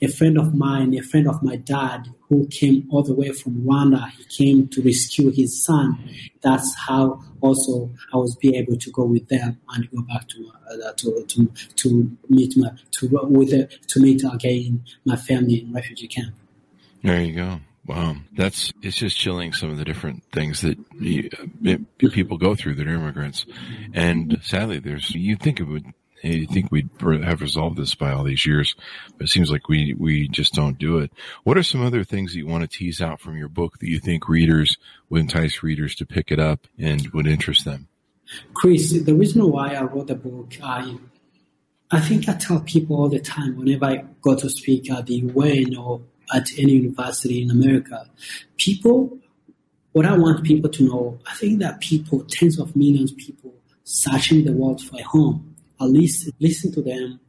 a 0.00 0.08
friend 0.08 0.38
of 0.38 0.54
mine, 0.54 0.94
a 0.98 1.02
friend 1.02 1.28
of 1.28 1.42
my 1.42 1.56
dad, 1.56 2.08
who 2.30 2.46
came 2.46 2.88
all 2.90 3.02
the 3.02 3.12
way 3.12 3.30
from 3.30 3.64
Rwanda, 3.64 4.08
he 4.12 4.24
came 4.24 4.68
to 4.68 4.80
rescue 4.80 5.30
his 5.30 5.62
son. 5.62 5.98
That's 6.40 6.74
how 6.88 7.22
also 7.42 7.90
I 8.14 8.16
was 8.16 8.34
be 8.36 8.56
able 8.56 8.78
to 8.78 8.90
go 8.92 9.04
with 9.04 9.28
them 9.28 9.58
and 9.74 9.90
go 9.90 10.00
back 10.00 10.26
to 10.28 10.50
uh, 10.70 10.92
to, 10.96 11.22
to 11.28 11.52
to 11.74 12.16
meet 12.30 12.56
my 12.56 12.70
to 12.92 13.08
with 13.24 13.52
uh, 13.52 13.66
to 13.88 14.00
meet 14.00 14.24
again 14.24 14.82
my 15.04 15.16
family 15.16 15.60
in 15.60 15.70
refugee 15.74 16.08
camp. 16.08 16.34
There 17.02 17.22
you 17.22 17.34
go. 17.34 17.60
Wow, 17.86 18.16
that's 18.32 18.72
it's 18.82 18.96
just 18.96 19.16
chilling. 19.16 19.52
Some 19.52 19.70
of 19.70 19.78
the 19.78 19.84
different 19.84 20.24
things 20.32 20.62
that 20.62 20.76
you, 20.98 21.30
uh, 21.66 21.76
people 22.10 22.36
go 22.36 22.54
through 22.54 22.74
that 22.76 22.86
are 22.86 22.94
immigrants, 22.94 23.46
and 23.94 24.40
sadly, 24.42 24.80
there's 24.80 25.14
you 25.14 25.36
think 25.36 25.60
it 25.60 25.64
would 25.64 25.84
you 26.22 26.46
think 26.46 26.70
we'd 26.70 26.90
have 27.00 27.40
resolved 27.40 27.76
this 27.76 27.94
by 27.94 28.12
all 28.12 28.24
these 28.24 28.46
years, 28.46 28.74
but 29.16 29.26
it 29.26 29.30
seems 29.30 29.50
like 29.50 29.68
we, 29.68 29.94
we 29.98 30.28
just 30.28 30.54
don't 30.54 30.78
do 30.78 30.98
it. 30.98 31.12
What 31.44 31.58
are 31.58 31.62
some 31.62 31.82
other 31.82 32.04
things 32.04 32.32
that 32.32 32.38
you 32.38 32.46
want 32.46 32.62
to 32.62 32.78
tease 32.78 33.00
out 33.00 33.20
from 33.20 33.36
your 33.36 33.48
book 33.48 33.78
that 33.78 33.88
you 33.88 34.00
think 34.00 34.28
readers 34.28 34.78
would 35.08 35.20
entice 35.20 35.62
readers 35.62 35.94
to 35.96 36.06
pick 36.06 36.30
it 36.30 36.40
up 36.40 36.66
and 36.78 37.08
would 37.10 37.26
interest 37.26 37.64
them? 37.64 37.88
Chris, 38.54 38.92
the 38.92 39.14
reason 39.14 39.48
why 39.50 39.74
I 39.74 39.82
wrote 39.82 40.08
the 40.08 40.16
book, 40.16 40.54
I, 40.62 40.96
I 41.90 42.00
think 42.00 42.28
I 42.28 42.34
tell 42.34 42.60
people 42.60 42.96
all 42.96 43.08
the 43.08 43.20
time 43.20 43.56
whenever 43.56 43.84
I 43.84 44.04
go 44.20 44.34
to 44.34 44.48
speak 44.48 44.90
at 44.90 45.06
the 45.06 45.16
UN 45.16 45.76
or 45.76 46.00
at 46.34 46.48
any 46.58 46.72
university 46.72 47.42
in 47.42 47.50
America, 47.50 48.08
people, 48.56 49.18
what 49.92 50.06
I 50.06 50.16
want 50.16 50.44
people 50.44 50.70
to 50.70 50.84
know, 50.84 51.18
I 51.26 51.34
think 51.34 51.60
that 51.60 51.80
people, 51.80 52.24
tens 52.28 52.58
of 52.58 52.76
millions 52.76 53.12
of 53.12 53.18
people, 53.18 53.54
searching 53.84 54.44
the 54.44 54.52
world 54.52 54.82
for 54.82 54.98
a 54.98 55.02
home 55.02 55.56
at 55.80 55.88
least 55.88 56.30
listen 56.40 56.72
to 56.72 56.82
them, 56.82 57.20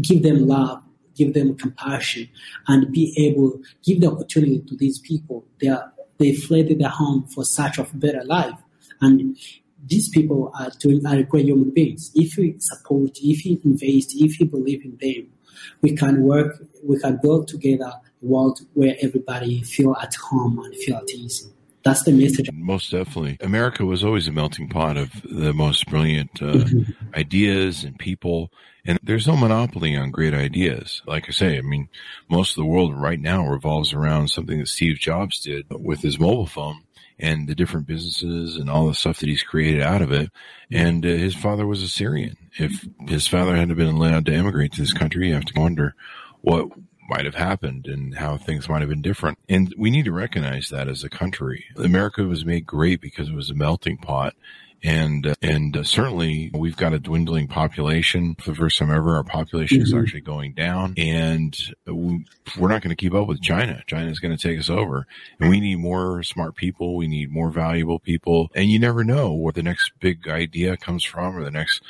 give 0.00 0.22
them 0.22 0.46
love, 0.46 0.82
give 1.16 1.34
them 1.34 1.56
compassion, 1.56 2.28
and 2.68 2.90
be 2.92 3.14
able 3.18 3.60
give 3.84 4.00
the 4.00 4.10
opportunity 4.10 4.60
to 4.60 4.76
these 4.76 4.98
people. 4.98 5.44
They 5.60 5.68
are 5.68 5.92
they 6.18 6.34
fled 6.34 6.68
their 6.78 6.88
home 6.88 7.26
for 7.26 7.44
such 7.44 7.78
of 7.78 7.98
better 7.98 8.24
life, 8.24 8.58
and 9.00 9.36
these 9.84 10.08
people 10.10 10.52
are 10.58 10.70
doing 10.78 11.04
are 11.06 11.22
great 11.22 11.46
human 11.46 11.70
beings. 11.70 12.12
If 12.14 12.36
we 12.36 12.56
support, 12.58 13.18
if 13.20 13.44
we 13.44 13.60
invest, 13.64 14.14
if 14.14 14.38
we 14.38 14.46
believe 14.46 14.84
in 14.84 14.96
them, 15.00 15.32
we 15.80 15.96
can 15.96 16.22
work, 16.22 16.62
we 16.84 16.98
can 17.00 17.18
build 17.20 17.48
together 17.48 17.92
world 18.22 18.60
where 18.74 18.96
everybody 19.00 19.62
feel 19.62 19.94
at 20.00 20.14
home 20.14 20.58
and 20.58 20.74
feel 20.76 20.96
at 20.96 21.10
ease. 21.10 21.50
That's 21.84 22.04
the 22.04 22.12
message. 22.12 22.48
Most 22.52 22.90
definitely. 22.90 23.38
America 23.40 23.84
was 23.84 24.04
always 24.04 24.28
a 24.28 24.32
melting 24.32 24.68
pot 24.68 24.96
of 24.96 25.10
the 25.24 25.52
most 25.52 25.88
brilliant 25.88 26.30
uh, 26.40 26.54
mm-hmm. 26.54 26.92
ideas 27.14 27.84
and 27.84 27.98
people. 27.98 28.52
And 28.84 28.98
there's 29.02 29.26
no 29.26 29.36
monopoly 29.36 29.96
on 29.96 30.10
great 30.10 30.34
ideas. 30.34 31.02
Like 31.06 31.28
I 31.28 31.32
say, 31.32 31.58
I 31.58 31.62
mean, 31.62 31.88
most 32.28 32.50
of 32.50 32.56
the 32.56 32.68
world 32.68 32.96
right 32.96 33.20
now 33.20 33.46
revolves 33.46 33.92
around 33.92 34.28
something 34.28 34.58
that 34.58 34.68
Steve 34.68 34.98
Jobs 34.98 35.40
did 35.40 35.66
with 35.70 36.02
his 36.02 36.20
mobile 36.20 36.46
phone 36.46 36.82
and 37.18 37.48
the 37.48 37.54
different 37.54 37.86
businesses 37.86 38.56
and 38.56 38.70
all 38.70 38.86
the 38.86 38.94
stuff 38.94 39.18
that 39.18 39.28
he's 39.28 39.42
created 39.42 39.82
out 39.82 40.02
of 40.02 40.12
it. 40.12 40.30
And 40.70 41.04
uh, 41.04 41.08
his 41.08 41.34
father 41.34 41.66
was 41.66 41.82
a 41.82 41.88
Syrian. 41.88 42.36
If 42.58 42.86
his 43.08 43.26
father 43.26 43.56
hadn't 43.56 43.76
been 43.76 43.94
allowed 43.94 44.26
to 44.26 44.34
immigrate 44.34 44.72
to 44.72 44.80
this 44.80 44.92
country, 44.92 45.28
you 45.28 45.34
have 45.34 45.44
to 45.46 45.60
wonder 45.60 45.94
what 46.40 46.68
might 47.12 47.26
have 47.26 47.34
happened 47.34 47.86
and 47.86 48.16
how 48.16 48.38
things 48.38 48.68
might 48.68 48.80
have 48.80 48.88
been 48.88 49.02
different. 49.02 49.38
And 49.48 49.74
we 49.76 49.90
need 49.90 50.06
to 50.06 50.12
recognize 50.12 50.68
that 50.70 50.88
as 50.88 51.04
a 51.04 51.10
country. 51.10 51.66
America 51.76 52.22
was 52.24 52.44
made 52.44 52.66
great 52.66 53.00
because 53.00 53.28
it 53.28 53.34
was 53.34 53.50
a 53.50 53.54
melting 53.54 53.98
pot 53.98 54.34
and 54.82 55.26
uh, 55.26 55.34
and 55.40 55.76
uh, 55.76 55.84
certainly 55.84 56.50
we've 56.52 56.76
got 56.76 56.92
a 56.92 56.98
dwindling 56.98 57.46
population 57.46 58.34
for 58.34 58.50
the 58.50 58.56
first 58.56 58.78
time 58.78 58.90
ever. 58.90 59.16
Our 59.16 59.24
population 59.24 59.78
mm-hmm. 59.78 59.96
is 59.96 60.02
actually 60.02 60.22
going 60.22 60.54
down, 60.54 60.94
and 60.96 61.56
we, 61.86 62.24
we're 62.58 62.68
not 62.68 62.82
going 62.82 62.94
to 62.94 62.96
keep 62.96 63.14
up 63.14 63.28
with 63.28 63.40
China. 63.40 63.82
China 63.86 64.10
is 64.10 64.18
going 64.18 64.36
to 64.36 64.42
take 64.42 64.58
us 64.58 64.68
over, 64.68 65.06
and 65.38 65.48
we 65.48 65.60
need 65.60 65.76
more 65.76 66.22
smart 66.22 66.56
people. 66.56 66.96
We 66.96 67.06
need 67.06 67.30
more 67.30 67.50
valuable 67.50 67.98
people, 67.98 68.50
and 68.54 68.70
you 68.70 68.78
never 68.78 69.04
know 69.04 69.32
where 69.32 69.52
the 69.52 69.62
next 69.62 69.92
big 70.00 70.28
idea 70.28 70.76
comes 70.76 71.04
from, 71.04 71.36
or 71.36 71.44
the 71.44 71.50
next 71.50 71.82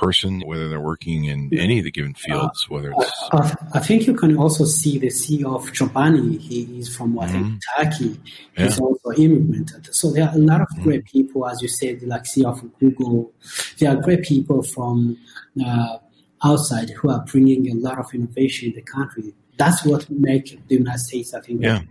person, 0.00 0.40
whether 0.46 0.68
they're 0.68 0.80
working 0.80 1.24
in 1.24 1.50
any 1.56 1.78
of 1.78 1.84
the 1.84 1.90
given 1.90 2.14
fields, 2.14 2.68
whether 2.68 2.92
it's. 2.96 3.28
Uh, 3.32 3.54
I 3.74 3.80
think 3.80 4.06
you 4.06 4.14
can 4.14 4.36
also 4.36 4.64
see 4.64 4.98
the 4.98 5.08
CEO 5.08 5.54
of 5.54 5.72
Chobani. 5.72 6.38
He 6.38 6.62
is 6.78 6.94
from, 6.96 7.18
think, 7.18 7.30
mm-hmm. 7.30 7.82
Turkey. 7.82 8.20
He's 8.56 8.78
yeah. 8.78 8.84
also 8.84 9.12
immigrated. 9.12 9.94
So 9.94 10.10
there 10.12 10.28
are 10.28 10.34
a 10.34 10.38
lot 10.38 10.60
of 10.62 10.68
mm-hmm. 10.68 10.82
great 10.84 11.04
people, 11.04 11.46
as 11.46 11.60
you 11.60 11.68
said, 11.68 12.02
like 12.02 12.24
CEO 12.24 12.46
of 12.46 12.78
Google. 12.78 13.32
There 13.78 13.90
are 13.90 13.96
great 13.96 14.22
people 14.22 14.62
from 14.62 15.18
uh, 15.64 15.98
outside 16.42 16.90
who 16.90 17.10
are 17.10 17.24
bringing 17.30 17.70
a 17.70 17.74
lot 17.74 17.98
of 17.98 18.12
innovation 18.14 18.70
in 18.70 18.74
the 18.76 18.82
country. 18.82 19.34
That's 19.56 19.84
what 19.84 20.08
makes 20.08 20.52
the 20.68 20.76
United 20.76 20.98
States, 20.98 21.34
I 21.34 21.40
think, 21.40 21.62
yeah. 21.62 21.82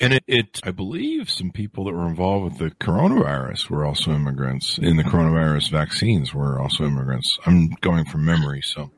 And 0.00 0.14
it, 0.14 0.24
it, 0.26 0.60
I 0.64 0.70
believe 0.70 1.30
some 1.30 1.50
people 1.50 1.84
that 1.84 1.92
were 1.92 2.08
involved 2.08 2.44
with 2.44 2.58
the 2.58 2.76
coronavirus 2.84 3.70
were 3.70 3.84
also 3.84 4.12
immigrants. 4.12 4.78
In 4.78 4.96
the 4.96 5.04
coronavirus 5.04 5.70
vaccines 5.70 6.34
were 6.34 6.60
also 6.60 6.84
immigrants. 6.84 7.38
I'm 7.46 7.70
going 7.80 8.04
from 8.04 8.24
memory, 8.24 8.62
so. 8.62 8.90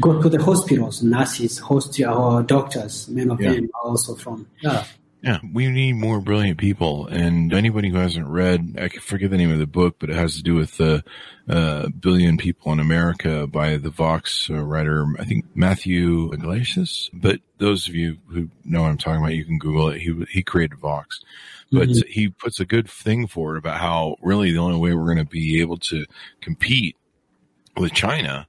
Go 0.00 0.20
to 0.20 0.28
the 0.28 0.42
hospitals, 0.42 1.02
nurses, 1.02 1.58
host, 1.58 2.00
or 2.00 2.40
uh, 2.40 2.42
doctors, 2.42 3.08
many 3.08 3.30
of 3.30 3.40
yeah. 3.40 3.52
them 3.52 3.70
are 3.74 3.90
also 3.90 4.14
from, 4.14 4.46
yeah. 4.60 4.84
Yeah, 5.20 5.40
we 5.52 5.68
need 5.68 5.94
more 5.94 6.20
brilliant 6.20 6.58
people. 6.58 7.08
And 7.08 7.52
anybody 7.52 7.88
who 7.88 7.96
hasn't 7.96 8.28
read, 8.28 8.76
I 8.80 8.88
can 8.88 9.00
forget 9.00 9.30
the 9.30 9.36
name 9.36 9.50
of 9.50 9.58
the 9.58 9.66
book, 9.66 9.96
but 9.98 10.10
it 10.10 10.16
has 10.16 10.36
to 10.36 10.42
do 10.42 10.54
with 10.54 10.76
the 10.76 11.02
uh, 11.48 11.88
billion 11.88 12.36
people 12.36 12.72
in 12.72 12.78
America 12.78 13.48
by 13.48 13.78
the 13.78 13.90
Vox 13.90 14.48
uh, 14.48 14.62
writer, 14.62 15.06
I 15.18 15.24
think 15.24 15.46
Matthew 15.56 16.32
Yglesias. 16.32 17.10
But 17.12 17.40
those 17.58 17.88
of 17.88 17.96
you 17.96 18.18
who 18.28 18.48
know 18.64 18.82
what 18.82 18.90
I'm 18.90 18.98
talking 18.98 19.20
about, 19.20 19.34
you 19.34 19.44
can 19.44 19.58
Google 19.58 19.88
it. 19.88 20.00
He 20.00 20.24
he 20.30 20.42
created 20.42 20.78
Vox, 20.78 21.20
but 21.72 21.88
mm-hmm. 21.88 22.08
he 22.08 22.28
puts 22.28 22.60
a 22.60 22.64
good 22.64 22.88
thing 22.88 23.26
forward 23.26 23.56
about 23.56 23.80
how 23.80 24.16
really 24.22 24.52
the 24.52 24.58
only 24.58 24.78
way 24.78 24.94
we're 24.94 25.12
going 25.12 25.18
to 25.18 25.24
be 25.24 25.60
able 25.60 25.78
to 25.78 26.04
compete 26.40 26.96
with 27.76 27.92
China 27.92 28.46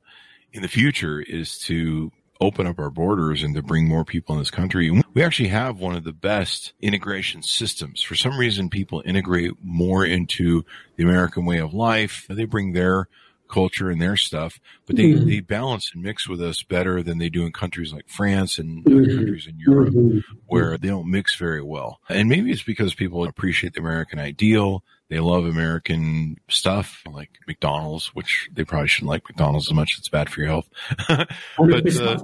in 0.54 0.62
the 0.62 0.68
future 0.68 1.20
is 1.20 1.58
to 1.60 2.12
open 2.42 2.66
up 2.66 2.80
our 2.80 2.90
borders 2.90 3.44
and 3.44 3.54
to 3.56 3.62
bring 3.62 3.88
more 3.88 4.06
people 4.06 4.34
in 4.34 4.40
this 4.40 4.52
country. 4.52 4.90
We 5.14 5.24
actually 5.24 5.50
have 5.50 5.80
one 5.80 5.96
of 5.96 6.04
the 6.04 6.14
best 6.14 6.74
integration 6.82 7.44
systems. 7.44 8.02
For 8.02 8.16
some 8.16 8.38
reason, 8.38 8.70
people 8.70 9.04
integrate 9.06 9.54
more 9.62 10.06
into 10.06 10.64
the 10.96 11.04
American 11.04 11.46
way 11.46 11.58
of 11.58 11.74
life. 11.74 12.26
They 12.30 12.46
bring 12.46 12.72
their 12.72 13.10
culture 13.50 13.90
and 13.90 14.02
their 14.02 14.16
stuff, 14.16 14.60
but 14.86 14.96
they, 14.96 15.12
mm-hmm. 15.12 15.28
they 15.28 15.40
balance 15.40 15.92
and 15.94 16.04
mix 16.04 16.28
with 16.28 16.42
us 16.42 16.64
better 16.64 17.04
than 17.04 17.18
they 17.18 17.30
do 17.30 17.46
in 17.46 17.52
countries 17.52 17.92
like 17.92 18.08
France 18.08 18.58
and 18.58 18.86
mm-hmm. 18.86 19.18
countries 19.18 19.48
in 19.48 19.60
Europe 19.60 19.94
mm-hmm. 19.94 20.20
where 20.48 20.78
they 20.78 20.88
don't 20.88 21.10
mix 21.10 21.36
very 21.36 21.62
well. 21.62 22.00
And 22.10 22.30
maybe 22.30 22.52
it's 22.52 22.64
because 22.64 22.94
people 22.94 23.26
appreciate 23.26 23.74
the 23.74 23.82
American 23.82 24.20
ideal. 24.20 24.84
They 25.10 25.20
love 25.20 25.46
American 25.46 26.38
stuff 26.50 27.02
like 27.12 27.32
McDonald's, 27.48 28.14
which 28.16 28.50
they 28.54 28.64
probably 28.64 28.88
shouldn't 28.88 29.10
like 29.10 29.24
McDonald's 29.28 29.68
as 29.68 29.74
much. 29.74 29.96
It's 29.98 30.10
bad 30.10 30.30
for 30.30 30.42
your 30.42 30.50
health. 30.50 30.70
but, 31.08 32.00
uh, 32.00 32.20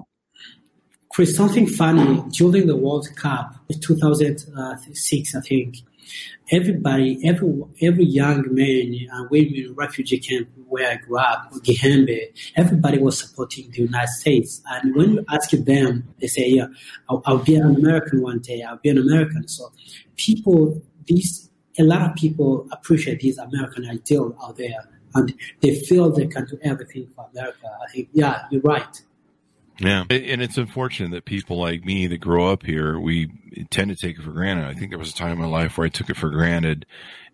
Chris, 1.10 1.36
something 1.36 1.66
funny 1.66 2.24
during 2.32 2.68
the 2.68 2.76
World 2.76 3.08
Cup, 3.16 3.56
2006, 3.82 5.36
I 5.36 5.40
think, 5.40 5.78
everybody, 6.52 7.20
every 7.28 7.64
every 7.82 8.06
young 8.06 8.44
man 8.54 9.08
and 9.12 9.30
women 9.30 9.56
in 9.56 9.74
refugee 9.76 10.20
camp 10.20 10.50
where 10.68 10.92
I 10.92 10.96
grew 10.96 11.18
up, 11.18 11.52
Gihembe, 11.64 12.20
everybody 12.56 12.98
was 12.98 13.20
supporting 13.20 13.72
the 13.72 13.84
United 13.84 14.10
States. 14.10 14.62
And 14.72 14.96
when 14.96 15.14
you 15.14 15.26
ask 15.30 15.52
them, 15.52 16.08
they 16.20 16.28
say, 16.28 16.50
"Yeah, 16.50 16.68
I'll, 17.10 17.22
I'll 17.26 17.38
be 17.40 17.56
an 17.56 17.76
American 17.76 18.22
one 18.22 18.40
day. 18.40 18.62
I'll 18.62 18.78
be 18.78 18.90
an 18.90 18.98
American." 18.98 19.48
So 19.48 19.72
people, 20.16 20.82
these 21.06 21.50
a 21.78 21.84
lot 21.84 22.02
of 22.02 22.16
people 22.16 22.68
appreciate 22.72 23.22
this 23.22 23.38
American 23.38 23.90
ideal 23.90 24.36
out 24.42 24.58
there, 24.58 24.88
and 25.14 25.34
they 25.62 25.76
feel 25.76 26.10
they 26.12 26.28
can 26.28 26.46
do 26.46 26.58
everything 26.64 27.08
for 27.16 27.28
America. 27.34 27.70
I 27.84 27.92
think, 27.92 28.10
yeah, 28.14 28.46
you're 28.50 28.62
right. 28.62 29.02
Yeah. 29.78 30.06
And 30.10 30.42
it's 30.42 30.58
unfortunate 30.58 31.12
that 31.12 31.26
people 31.26 31.60
like 31.60 31.84
me 31.84 32.08
that 32.08 32.20
grow 32.20 32.52
up 32.52 32.66
here, 32.66 33.00
we 33.00 33.32
tend 33.70 33.90
to 33.90 33.96
take 33.96 34.18
it 34.18 34.24
for 34.24 34.32
granted. 34.32 34.66
I 34.66 34.74
think 34.74 34.92
there 34.92 35.00
was 35.00 35.12
a 35.12 35.16
time 35.16 35.34
in 35.34 35.40
my 35.40 35.48
life 35.48 35.78
where 35.78 35.86
I 35.86 35.90
took 35.90 36.10
it 36.10 36.18
for 36.18 36.30
granted 36.30 36.86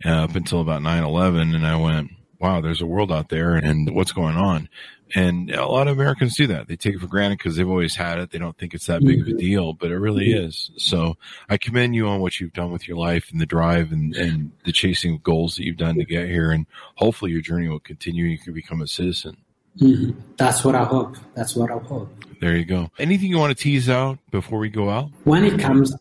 uh, 0.03 0.23
up 0.23 0.35
until 0.35 0.61
about 0.61 0.81
9 0.81 1.03
11, 1.03 1.53
and 1.53 1.67
I 1.67 1.75
went, 1.75 2.11
wow, 2.39 2.59
there's 2.59 2.81
a 2.81 2.87
world 2.87 3.11
out 3.11 3.29
there 3.29 3.55
and 3.55 3.93
what's 3.93 4.11
going 4.11 4.35
on. 4.35 4.67
And 5.13 5.51
a 5.51 5.65
lot 5.65 5.87
of 5.87 5.97
Americans 5.99 6.37
do 6.37 6.47
that. 6.47 6.67
They 6.67 6.77
take 6.77 6.95
it 6.95 7.01
for 7.01 7.07
granted 7.07 7.37
because 7.37 7.55
they've 7.55 7.67
always 7.67 7.95
had 7.95 8.17
it. 8.17 8.31
They 8.31 8.39
don't 8.39 8.57
think 8.57 8.73
it's 8.73 8.85
that 8.85 9.03
big 9.03 9.21
of 9.21 9.27
a 9.27 9.31
mm-hmm. 9.31 9.39
deal, 9.39 9.73
but 9.73 9.91
it 9.91 9.97
really 9.97 10.29
mm-hmm. 10.29 10.45
is. 10.45 10.71
So 10.77 11.17
I 11.49 11.57
commend 11.57 11.95
you 11.95 12.07
on 12.07 12.21
what 12.21 12.39
you've 12.39 12.53
done 12.53 12.71
with 12.71 12.87
your 12.87 12.97
life 12.97 13.29
and 13.31 13.41
the 13.41 13.45
drive 13.45 13.91
and, 13.91 14.15
and 14.15 14.53
the 14.63 14.71
chasing 14.71 15.15
of 15.15 15.23
goals 15.23 15.55
that 15.55 15.65
you've 15.65 15.77
done 15.77 15.95
to 15.95 16.05
get 16.05 16.29
here. 16.29 16.51
And 16.51 16.65
hopefully 16.95 17.31
your 17.31 17.41
journey 17.41 17.67
will 17.67 17.79
continue 17.79 18.23
and 18.23 18.31
you 18.31 18.39
can 18.39 18.53
become 18.53 18.81
a 18.81 18.87
citizen. 18.87 19.37
Mm-hmm. 19.79 20.19
That's 20.37 20.63
what 20.63 20.75
I 20.75 20.83
hope. 20.83 21.17
That's 21.33 21.55
what 21.55 21.71
I 21.71 21.77
hope. 21.77 22.09
There 22.39 22.55
you 22.57 22.65
go. 22.65 22.89
Anything 22.97 23.29
you 23.29 23.37
want 23.37 23.55
to 23.55 23.63
tease 23.63 23.89
out 23.89 24.17
before 24.31 24.59
we 24.59 24.69
go 24.69 24.89
out? 24.89 25.11
When 25.23 25.43
it 25.45 25.59
comes 25.59 25.93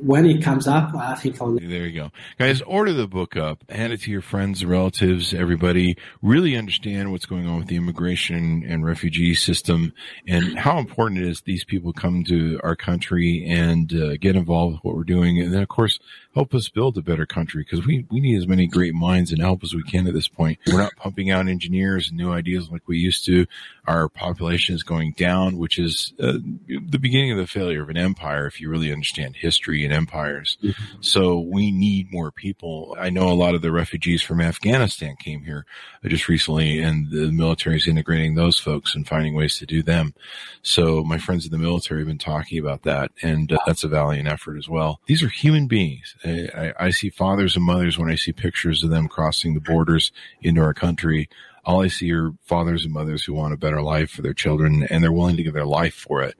when 0.00 0.26
it 0.26 0.42
comes 0.42 0.66
up, 0.66 0.94
I 0.94 1.14
think 1.14 1.40
I'll. 1.40 1.52
There 1.52 1.86
you 1.86 2.00
go. 2.00 2.10
Guys, 2.38 2.62
order 2.62 2.92
the 2.92 3.06
book 3.06 3.36
up, 3.36 3.68
hand 3.70 3.92
it 3.92 4.02
to 4.02 4.10
your 4.10 4.22
friends, 4.22 4.62
and 4.62 4.70
relatives, 4.70 5.34
everybody. 5.34 5.96
Really 6.22 6.56
understand 6.56 7.10
what's 7.10 7.26
going 7.26 7.46
on 7.46 7.58
with 7.58 7.68
the 7.68 7.76
immigration 7.76 8.64
and 8.66 8.84
refugee 8.84 9.34
system 9.34 9.92
and 10.26 10.58
how 10.58 10.78
important 10.78 11.20
it 11.20 11.28
is 11.28 11.40
these 11.42 11.64
people 11.64 11.92
come 11.92 12.24
to 12.24 12.60
our 12.62 12.76
country 12.76 13.44
and 13.48 13.92
uh, 13.92 14.16
get 14.16 14.36
involved 14.36 14.76
with 14.76 14.84
what 14.84 14.94
we're 14.94 15.04
doing. 15.04 15.40
And 15.40 15.52
then, 15.52 15.62
of 15.62 15.68
course, 15.68 15.98
help 16.34 16.54
us 16.54 16.68
build 16.68 16.96
a 16.96 17.02
better 17.02 17.26
country 17.26 17.64
because 17.64 17.84
we, 17.84 18.06
we 18.10 18.20
need 18.20 18.36
as 18.36 18.46
many 18.46 18.66
great 18.68 18.94
minds 18.94 19.32
and 19.32 19.40
help 19.40 19.64
as 19.64 19.74
we 19.74 19.82
can 19.82 20.06
at 20.06 20.14
this 20.14 20.28
point. 20.28 20.58
We're 20.66 20.78
not 20.78 20.96
pumping 20.96 21.30
out 21.30 21.48
engineers 21.48 22.08
and 22.08 22.16
new 22.16 22.30
ideas 22.30 22.70
like 22.70 22.86
we 22.86 22.98
used 22.98 23.24
to. 23.26 23.46
Our 23.86 24.08
population 24.08 24.74
is 24.74 24.82
going 24.82 25.12
down, 25.12 25.58
which 25.58 25.78
is 25.78 26.12
uh, 26.20 26.34
the 26.68 26.98
beginning 26.98 27.32
of 27.32 27.38
the 27.38 27.46
failure 27.46 27.82
of 27.82 27.88
an 27.88 27.96
empire 27.96 28.46
if 28.46 28.60
you 28.60 28.70
really 28.70 28.92
understand 28.92 29.36
history 29.36 29.87
and 29.88 29.96
empires. 29.96 30.58
Mm-hmm. 30.62 30.96
So 31.00 31.38
we 31.38 31.70
need 31.70 32.12
more 32.12 32.30
people. 32.30 32.96
I 32.98 33.10
know 33.10 33.30
a 33.30 33.32
lot 33.32 33.54
of 33.54 33.62
the 33.62 33.72
refugees 33.72 34.22
from 34.22 34.40
Afghanistan 34.40 35.16
came 35.16 35.44
here 35.44 35.64
just 36.04 36.28
recently 36.28 36.80
and 36.80 37.10
the 37.10 37.32
military 37.32 37.76
is 37.76 37.88
integrating 37.88 38.34
those 38.34 38.58
folks 38.58 38.94
and 38.94 39.08
finding 39.08 39.34
ways 39.34 39.58
to 39.58 39.66
do 39.66 39.82
them. 39.82 40.14
So 40.62 41.02
my 41.02 41.18
friends 41.18 41.44
in 41.44 41.52
the 41.52 41.58
military 41.58 42.00
have 42.00 42.08
been 42.08 42.18
talking 42.18 42.58
about 42.58 42.82
that 42.82 43.10
and 43.22 43.52
uh, 43.52 43.58
that's 43.66 43.84
a 43.84 43.88
valiant 43.88 44.28
effort 44.28 44.56
as 44.56 44.68
well. 44.68 45.00
These 45.06 45.22
are 45.22 45.28
human 45.28 45.66
beings. 45.66 46.14
I, 46.24 46.72
I 46.78 46.90
see 46.90 47.10
fathers 47.10 47.56
and 47.56 47.64
mothers 47.64 47.98
when 47.98 48.10
I 48.10 48.16
see 48.16 48.32
pictures 48.32 48.84
of 48.84 48.90
them 48.90 49.08
crossing 49.08 49.54
the 49.54 49.60
borders 49.60 50.12
into 50.42 50.60
our 50.60 50.74
country 50.74 51.28
all 51.68 51.82
I 51.82 51.88
see 51.88 52.10
are 52.14 52.32
fathers 52.46 52.86
and 52.86 52.94
mothers 52.94 53.22
who 53.22 53.34
want 53.34 53.52
a 53.52 53.58
better 53.58 53.82
life 53.82 54.10
for 54.10 54.22
their 54.22 54.32
children 54.32 54.86
and 54.88 55.04
they're 55.04 55.12
willing 55.12 55.36
to 55.36 55.42
give 55.42 55.52
their 55.52 55.66
life 55.66 55.92
for 55.92 56.22
it. 56.22 56.34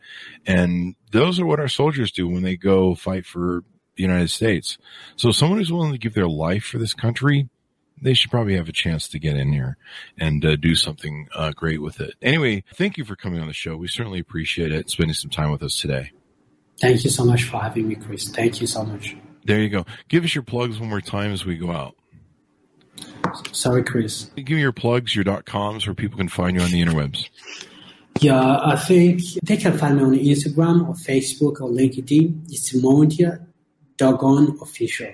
And 0.47 0.95
those 1.13 1.39
are 1.39 1.45
what 1.45 1.61
our 1.61 1.69
soldiers 1.69 2.11
do 2.11 2.27
when 2.27 2.43
they 2.43 2.57
go 2.57 2.95
fight 2.95 3.27
for 3.27 3.63
the 3.97 4.03
United 4.03 4.31
States. 4.31 4.79
So 5.17 5.31
someone 5.31 5.59
who's 5.59 5.71
willing 5.71 5.93
to 5.93 5.99
give 5.99 6.15
their 6.15 6.27
life 6.27 6.65
for 6.65 6.79
this 6.79 6.95
country, 6.95 7.51
they 8.01 8.15
should 8.15 8.31
probably 8.31 8.57
have 8.57 8.71
a 8.71 8.73
chance 8.73 9.07
to 9.09 9.19
get 9.19 9.37
in 9.37 9.53
here 9.53 9.77
and 10.17 10.43
uh, 10.47 10.57
do 10.57 10.75
something 10.75 11.29
uh, 11.35 11.53
great 11.53 11.83
with 11.83 12.01
it. 12.01 12.15
Anyway, 12.23 12.65
thank 12.75 12.97
you 12.97 13.05
for 13.05 13.15
coming 13.15 13.39
on 13.39 13.49
the 13.49 13.53
show. 13.53 13.77
We 13.77 13.89
certainly 13.89 14.21
appreciate 14.21 14.73
it, 14.73 14.89
spending 14.89 15.13
some 15.13 15.31
time 15.31 15.51
with 15.51 15.63
us 15.63 15.79
today. 15.79 16.11
Thank 16.81 17.05
you 17.05 17.11
so 17.11 17.27
much 17.27 17.45
for 17.45 17.59
having 17.59 17.87
me, 17.87 17.97
Chris. 17.97 18.31
Thank 18.31 18.63
you 18.63 18.67
so 18.67 18.83
much. 18.83 19.15
There 19.45 19.61
you 19.61 19.69
go. 19.69 19.85
Give 20.09 20.25
us 20.25 20.35
your 20.35 20.45
plugs 20.45 20.79
one 20.79 20.89
more 20.89 21.03
time 21.03 21.33
as 21.33 21.45
we 21.45 21.59
go 21.59 21.71
out. 21.71 21.98
Sorry, 23.53 23.83
Chris. 23.83 24.31
Give 24.37 24.51
me 24.51 24.61
your 24.61 24.73
plugs, 24.73 25.15
your 25.15 25.25
dot 25.25 25.45
coms, 25.45 25.87
where 25.87 25.95
people 25.95 26.19
can 26.19 26.29
find 26.29 26.57
you 26.57 26.63
on 26.63 26.71
the 26.71 26.83
interwebs. 26.83 27.29
Yeah, 28.21 28.59
I 28.65 28.77
think 28.77 29.23
they 29.45 29.57
can 29.57 29.79
find 29.79 29.97
me 29.97 30.03
on 30.03 30.15
Instagram 30.15 30.89
or 30.89 30.95
Facebook 30.95 31.61
or 31.61 31.71
LinkedIn. 31.71 32.47
It's 32.51 32.75
Mondiant 32.75 33.47
Dogon 33.97 34.59
Official. 34.61 35.13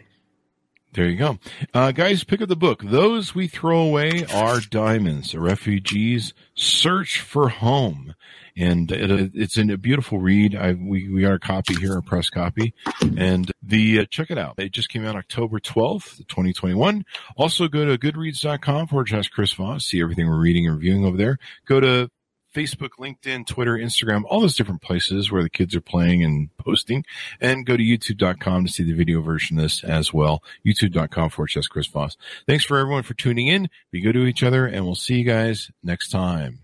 There 0.94 1.08
you 1.08 1.16
go. 1.16 1.38
Uh, 1.74 1.90
guys, 1.90 2.22
pick 2.22 2.40
up 2.40 2.48
the 2.48 2.54
book. 2.54 2.80
Those 2.84 3.34
we 3.34 3.48
throw 3.48 3.80
away 3.80 4.24
are 4.32 4.60
diamonds. 4.60 5.34
A 5.34 5.40
refugee's 5.40 6.32
search 6.54 7.20
for 7.20 7.48
home. 7.48 8.14
And 8.56 8.92
it, 8.92 9.32
it's 9.34 9.58
a 9.58 9.76
beautiful 9.76 10.20
read. 10.20 10.54
I, 10.54 10.74
we, 10.74 11.08
we 11.08 11.22
got 11.22 11.32
a 11.32 11.40
copy 11.40 11.74
here, 11.74 11.98
a 11.98 12.02
press 12.02 12.30
copy. 12.30 12.74
And 13.18 13.50
the, 13.60 13.98
uh, 13.98 14.04
check 14.08 14.30
it 14.30 14.38
out. 14.38 14.54
It 14.58 14.70
just 14.70 14.88
came 14.88 15.04
out 15.04 15.16
October 15.16 15.58
12th, 15.58 16.18
2021. 16.28 17.04
Also 17.36 17.66
go 17.66 17.84
to 17.84 17.98
goodreads.com 17.98 18.86
forward 18.86 19.08
slash 19.08 19.28
Chris 19.30 19.52
Voss. 19.52 19.86
See 19.86 20.00
everything 20.00 20.28
we're 20.28 20.38
reading 20.38 20.68
and 20.68 20.76
reviewing 20.76 21.04
over 21.04 21.16
there. 21.16 21.38
Go 21.66 21.80
to 21.80 22.08
Facebook, 22.54 22.90
LinkedIn, 22.98 23.46
Twitter, 23.46 23.76
Instagram, 23.76 24.22
all 24.28 24.40
those 24.40 24.56
different 24.56 24.80
places 24.80 25.30
where 25.30 25.42
the 25.42 25.50
kids 25.50 25.74
are 25.74 25.80
playing 25.80 26.22
and 26.22 26.56
posting. 26.56 27.04
And 27.40 27.66
go 27.66 27.76
to 27.76 27.82
youtube.com 27.82 28.64
to 28.64 28.72
see 28.72 28.84
the 28.84 28.92
video 28.92 29.20
version 29.20 29.58
of 29.58 29.64
this 29.64 29.84
as 29.84 30.12
well. 30.12 30.42
youtube.com 30.64 31.30
forward 31.30 31.50
slash 31.50 31.66
Chris 31.66 31.86
Voss. 31.86 32.16
Thanks 32.46 32.64
for 32.64 32.78
everyone 32.78 33.02
for 33.02 33.14
tuning 33.14 33.48
in. 33.48 33.68
Be 33.90 34.00
good 34.00 34.14
to 34.14 34.24
each 34.24 34.42
other 34.42 34.66
and 34.66 34.84
we'll 34.84 34.94
see 34.94 35.16
you 35.16 35.24
guys 35.24 35.70
next 35.82 36.08
time. 36.08 36.63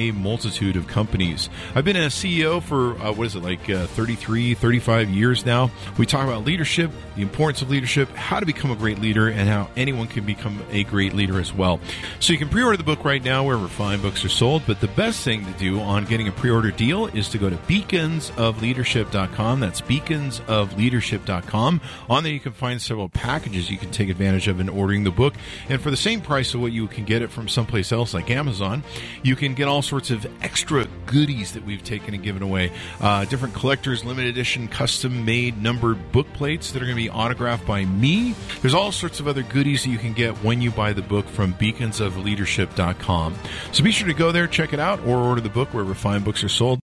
a 0.09 0.13
multitude 0.13 0.75
of 0.75 0.87
companies. 0.87 1.49
I've 1.75 1.85
been 1.85 1.95
a 1.95 2.07
CEO 2.07 2.61
for, 2.61 2.99
uh, 3.01 3.11
what 3.11 3.27
is 3.27 3.35
it, 3.35 3.43
like 3.43 3.69
uh, 3.69 3.85
33, 3.87 4.55
35 4.55 5.09
years 5.09 5.45
now. 5.45 5.71
We 5.97 6.05
talk 6.05 6.25
about 6.25 6.45
leadership, 6.45 6.91
the 7.15 7.21
importance 7.21 7.61
of 7.61 7.69
leadership, 7.69 8.09
how 8.15 8.39
to 8.39 8.45
become 8.45 8.71
a 8.71 8.75
great 8.75 8.99
leader, 8.99 9.27
and 9.27 9.47
how 9.47 9.69
anyone 9.75 10.07
can 10.07 10.25
become 10.25 10.61
a 10.71 10.83
great 10.85 11.13
leader 11.13 11.39
as 11.39 11.53
well. 11.53 11.79
So 12.19 12.33
you 12.33 12.39
can 12.39 12.49
pre 12.49 12.63
order 12.63 12.77
the 12.77 12.83
book 12.83 13.05
right 13.05 13.23
now 13.23 13.43
wherever 13.43 13.67
fine 13.67 14.01
books 14.01 14.25
are 14.25 14.29
sold. 14.29 14.63
But 14.65 14.81
the 14.81 14.87
best 14.87 15.23
thing 15.23 15.45
to 15.45 15.51
do 15.53 15.79
on 15.79 16.05
getting 16.05 16.27
a 16.27 16.31
pre 16.31 16.49
order 16.49 16.71
deal 16.71 17.05
is 17.07 17.29
to 17.29 17.37
go 17.37 17.49
to 17.49 17.57
beaconsofleadership.com. 17.57 19.59
That's 19.59 19.81
beaconsofleadership.com. 19.81 21.81
On 22.09 22.23
there, 22.23 22.33
you 22.33 22.39
can 22.39 22.53
find 22.53 22.81
several 22.81 23.09
packages 23.09 23.69
you 23.69 23.77
can 23.77 23.91
take 23.91 24.09
advantage 24.09 24.47
of 24.47 24.59
in 24.59 24.69
ordering 24.69 25.03
the 25.03 25.11
book. 25.11 25.35
And 25.69 25.79
for 25.81 25.91
the 25.91 25.97
same 25.97 26.21
price 26.21 26.53
of 26.53 26.61
what 26.61 26.71
you 26.71 26.87
can 26.87 27.05
get 27.05 27.21
it 27.21 27.29
from 27.29 27.47
someplace 27.47 27.91
else 27.91 28.13
like 28.13 28.31
Amazon, 28.31 28.83
you 29.23 29.35
can 29.35 29.53
get 29.53 29.67
all 29.67 29.81
sorts 29.91 30.09
of 30.09 30.25
extra 30.41 30.87
goodies 31.05 31.51
that 31.51 31.65
we've 31.65 31.83
taken 31.83 32.13
and 32.13 32.23
given 32.23 32.41
away. 32.41 32.71
Uh, 33.01 33.25
different 33.25 33.53
collectors, 33.53 34.05
limited 34.05 34.29
edition, 34.29 34.69
custom 34.69 35.25
made 35.25 35.61
numbered 35.61 36.13
book 36.13 36.31
plates 36.31 36.71
that 36.71 36.81
are 36.81 36.85
going 36.85 36.95
to 36.95 37.03
be 37.03 37.09
autographed 37.09 37.67
by 37.67 37.83
me. 37.83 38.33
There's 38.61 38.73
all 38.73 38.93
sorts 38.93 39.19
of 39.19 39.27
other 39.27 39.43
goodies 39.43 39.83
that 39.83 39.89
you 39.89 39.97
can 39.97 40.13
get 40.13 40.33
when 40.45 40.61
you 40.61 40.71
buy 40.71 40.93
the 40.93 41.01
book 41.01 41.27
from 41.27 41.53
beaconsofleadership.com. 41.55 43.35
So 43.73 43.83
be 43.83 43.91
sure 43.91 44.07
to 44.07 44.13
go 44.13 44.31
there, 44.31 44.47
check 44.47 44.71
it 44.71 44.79
out, 44.79 45.01
or 45.01 45.17
order 45.17 45.41
the 45.41 45.49
book 45.49 45.73
wherever 45.73 45.93
fine 45.93 46.23
books 46.23 46.41
are 46.41 46.49
sold. 46.49 46.79